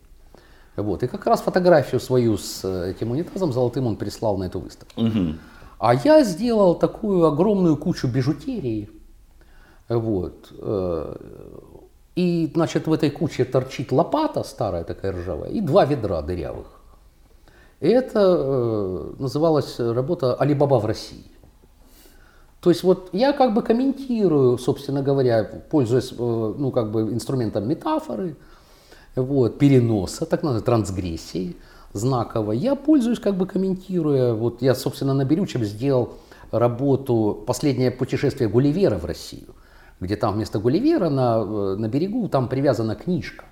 [0.76, 1.02] Вот.
[1.02, 5.00] И как раз фотографию свою с э, этим унитазом золотым он прислал на эту выставку.
[5.00, 5.34] Угу.
[5.78, 8.90] А я сделал такую огромную кучу бижутерии.
[9.88, 10.52] Вот.
[10.58, 11.16] Э,
[12.14, 16.66] и, значит, в этой куче торчит лопата старая такая ржавая и два ведра дырявых.
[17.80, 21.24] И это э, называлась работа «Алибаба в России».
[22.60, 28.36] То есть вот я как бы комментирую, собственно говоря, пользуясь ну, как бы инструментом метафоры,
[29.16, 31.56] вот, переноса, так называемой трансгрессии
[31.92, 32.58] знаковой.
[32.58, 36.14] Я пользуюсь, как бы комментируя, вот я, собственно, на Берючем сделал
[36.50, 39.54] работу «Последнее путешествие Гулливера в Россию»,
[40.00, 43.44] где там вместо Гулливера на, э, на берегу там привязана книжка.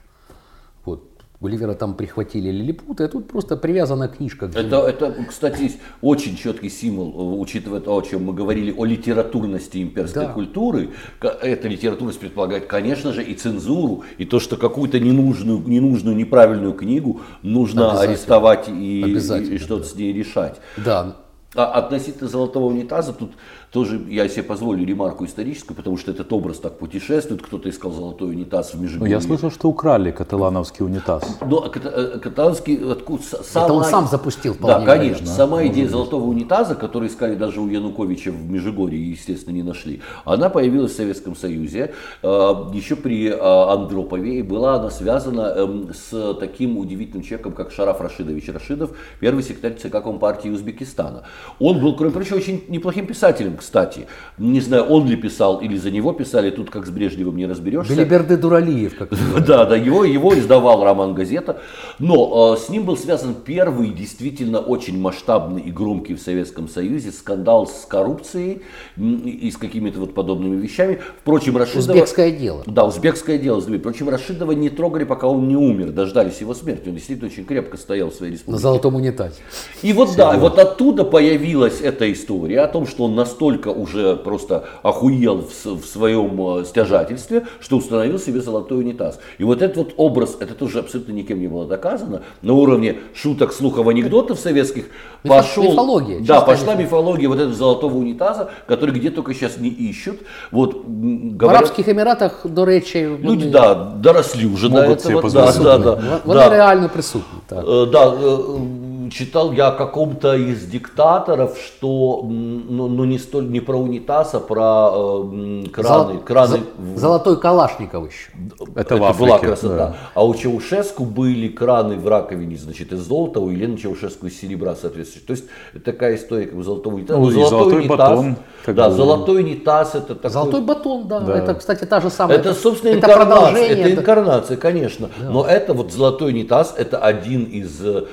[1.45, 4.47] Гулливера там прихватили лилипуты, а тут просто привязана книжка.
[4.55, 9.83] Это, это, кстати, очень четкий символ, э, учитывая то, о чем мы говорили, о литературности
[9.83, 10.33] имперской да.
[10.33, 10.93] культуры.
[11.21, 17.21] Эта литературность предполагает, конечно же, и цензуру, и то, что какую-то ненужную, ненужную, неправильную книгу
[17.43, 19.89] нужно арестовать и, и, и что-то да.
[19.91, 20.63] с ней решать.
[20.79, 21.17] Да.
[21.55, 23.33] А относительно золотого унитаза, тут
[23.75, 27.43] тоже я себе позволю ремарку историческую, потому что этот образ так путешествует.
[27.43, 29.17] Кто-то искал золотой унитаз в Межигорье.
[29.17, 31.25] Ну, я слышал, что украли каталановский унитаз.
[31.45, 33.67] Ну, а э, каталановский, откуда, сама...
[33.67, 34.95] Это он сам запустил, Да, конечно.
[34.95, 35.27] Вероятно.
[35.27, 40.51] Сама идея золотого унитаза, который искали даже у Януковича в Межигорье естественно, не нашли, она
[40.51, 41.95] появилась в Советском Союзе.
[42.23, 47.73] А, еще при а, Андропове, и была она связана эм, с таким удивительным человеком, как
[47.73, 51.25] Шараф Рашидович Рашидов, первый секретарь ЦК Компартии Узбекистана.
[51.59, 54.07] Он был, кроме прочего, очень неплохим писателем, кстати.
[54.37, 57.95] Не знаю, он ли писал или за него писали, тут как с Брежневым не разберешься.
[57.95, 59.09] Белиберде Дуралиев, как
[59.47, 61.61] Да, да, его, его издавал роман «Газета».
[61.99, 67.11] Но э, с ним был связан первый действительно очень масштабный и громкий в Советском Союзе
[67.11, 68.63] скандал с коррупцией
[68.97, 71.01] и с какими-то вот подобными вещами.
[71.21, 71.93] Впрочем, Рашидова...
[71.93, 72.63] Узбекское дело.
[72.67, 73.61] Да, узбекское дело.
[73.61, 75.93] Впрочем, Рашидова не трогали, пока он не умер.
[75.93, 76.89] Дождались его смерти.
[76.89, 78.53] Он действительно очень крепко стоял в своей республике.
[78.53, 79.37] На золотом унитазе.
[79.83, 83.71] И вот Все да, вот оттуда появилась эта история о том, что он настолько настолько
[83.71, 89.19] уже просто охуел в, в своем э, стяжательстве, что установил себе золотой унитаз.
[89.39, 93.53] И вот этот вот образ, это тоже абсолютно никем не было доказано, на уровне шуток,
[93.53, 94.87] слухов, анекдотов советских
[95.23, 95.65] пошел...
[95.65, 96.21] Мифология.
[96.21, 100.21] Да, пошла мифология вот этого золотого унитаза, который где только сейчас не ищут.
[100.51, 105.31] Вот, говорят, в Арабских Эмиратах, до речи, люди, да, доросли уже до этого.
[105.31, 106.49] Да, да, да, Вони да.
[106.49, 107.39] реально присутні.
[107.47, 107.65] Так.
[107.65, 113.61] Э, да, э, читал я о каком-то из диктаторов, что ну, ну не столь не
[113.61, 116.15] про унитаз, а про э, краны.
[116.15, 116.61] Зол, краны.
[116.97, 118.31] Золотой Калашников еще.
[118.75, 119.77] Это, Это была красота.
[119.77, 119.97] Да.
[120.15, 124.75] А у Чаушеску были краны в раковине, значит, из золота, у Елены Чаушеску из серебра,
[124.75, 125.27] соответственно.
[125.27, 127.19] То есть это такая история как бы золотого унитаза.
[127.19, 128.37] Ну, золотой, золотой унитаз, батон.
[128.67, 128.95] Да, бы...
[128.95, 130.31] золотой унитаз это такой...
[130.31, 131.21] Золотой батон, да.
[131.21, 131.39] да.
[131.39, 132.39] Это, кстати, та же самая.
[132.39, 133.67] Это, собственно, это инкарнация.
[133.67, 135.11] Это инкарнация, конечно.
[135.21, 135.31] Да.
[135.31, 138.05] Но это вот золотой унитаз, это один из э,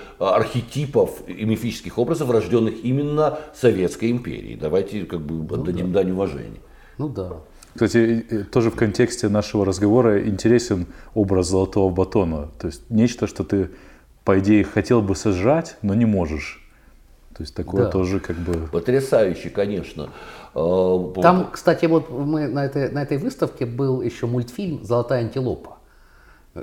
[0.81, 4.57] архетипов и мифических образов, рожденных именно Советской империей.
[4.57, 6.01] Давайте как бы ну, отдадим да.
[6.01, 6.59] дань уважения.
[6.97, 7.37] Ну да.
[7.73, 12.49] Кстати, тоже в контексте нашего разговора интересен образ золотого батона.
[12.59, 13.69] То есть нечто, что ты,
[14.25, 16.57] по идее, хотел бы сожрать, но не можешь.
[17.33, 17.89] То есть такое да.
[17.89, 18.67] тоже как бы...
[18.71, 20.09] Потрясающе, конечно.
[20.53, 25.77] А, Там, кстати, вот мы на этой, на этой выставке был еще мультфильм «Золотая антилопа».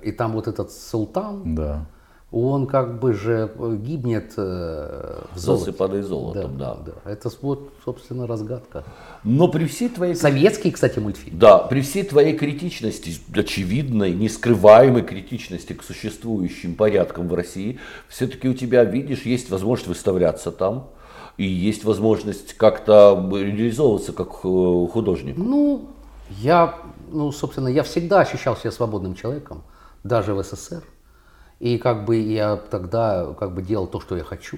[0.02, 1.86] И там вот этот султан, да
[2.30, 5.64] он как бы же э, гибнет э, в золоте.
[5.64, 6.92] Засыпанный золотом, да, да.
[7.04, 7.10] да.
[7.10, 8.84] Это вот, собственно, разгадка.
[9.24, 10.14] Но при всей твоей...
[10.14, 11.38] Советский, кстати, мультфильм.
[11.38, 17.78] Да, при всей твоей критичности, очевидной, нескрываемой критичности к существующим порядкам в России,
[18.08, 20.90] все-таки у тебя, видишь, есть возможность выставляться там,
[21.38, 25.38] и есть возможность как-то реализовываться как э, художник.
[25.38, 25.88] Ну,
[26.40, 26.74] я,
[27.10, 29.62] ну, собственно, я всегда ощущал себя свободным человеком,
[30.04, 30.82] даже в СССР.
[31.59, 34.57] И как бы я тогда как бы делал то, что я хочу.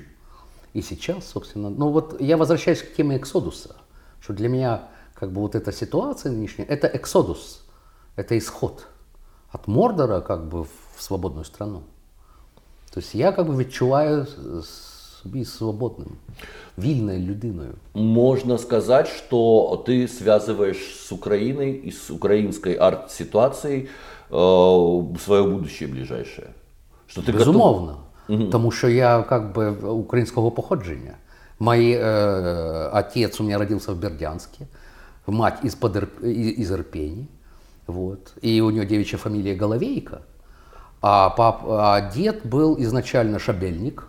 [0.75, 1.69] и сейчас, собственно.
[1.69, 3.77] Ну вот я возвращаюсь к теме эксодуса,
[4.19, 7.65] что для меня как бы вот эта ситуация нынешняя, это эксодус,
[8.17, 8.85] это исход
[9.51, 11.83] от Мордора как бы в свободную страну.
[12.93, 14.27] То есть я как бы відчуваю
[15.23, 16.17] собі свободным,
[16.77, 17.73] вільною людиною.
[17.93, 23.87] Можно сказать, что ты связываешь с Украиной и с украинской арт-ситуацией
[24.29, 26.49] э, свое будущее ближайшее.
[27.10, 27.96] Что ты Безумовно.
[28.28, 28.50] Готов...
[28.50, 31.14] Тому що я как бы українського походження.
[31.58, 34.66] Мой э, отец у меня родился в Бердянске,
[35.26, 37.28] мать из, под, из Ирпени,
[37.86, 40.22] вот, и у нее девичья фамилия Головейко,
[41.02, 44.04] а, пап, а дед был изначально шабельник,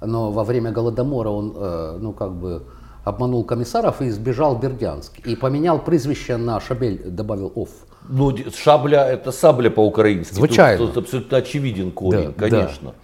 [0.00, 2.62] но во время Голодомора он, э, ну, как бы,
[3.04, 5.18] обманул комиссаров и сбежал в Бердянск.
[5.26, 7.70] И поменял прозвище на Шабель, добавил «оф».
[8.08, 10.34] Ну, шабля– это сабля по-украински.
[10.34, 10.78] Звучайно.
[10.78, 12.90] Тут, тут абсолютно очевиден корень, да, конечно.
[12.90, 12.94] Да.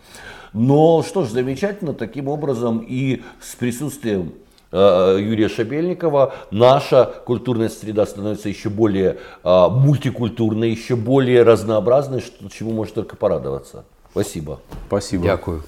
[0.52, 4.32] Но что ж, замечательно, таким образом и с присутствием
[4.72, 12.48] э, Юрия Шабельникова наша культурная среда становится еще более э, мультикультурной, еще более разнообразной, что,
[12.48, 13.84] чему может только порадоваться.
[14.12, 14.60] Спасибо.
[14.88, 15.24] Спасибо.
[15.24, 15.62] Дякую.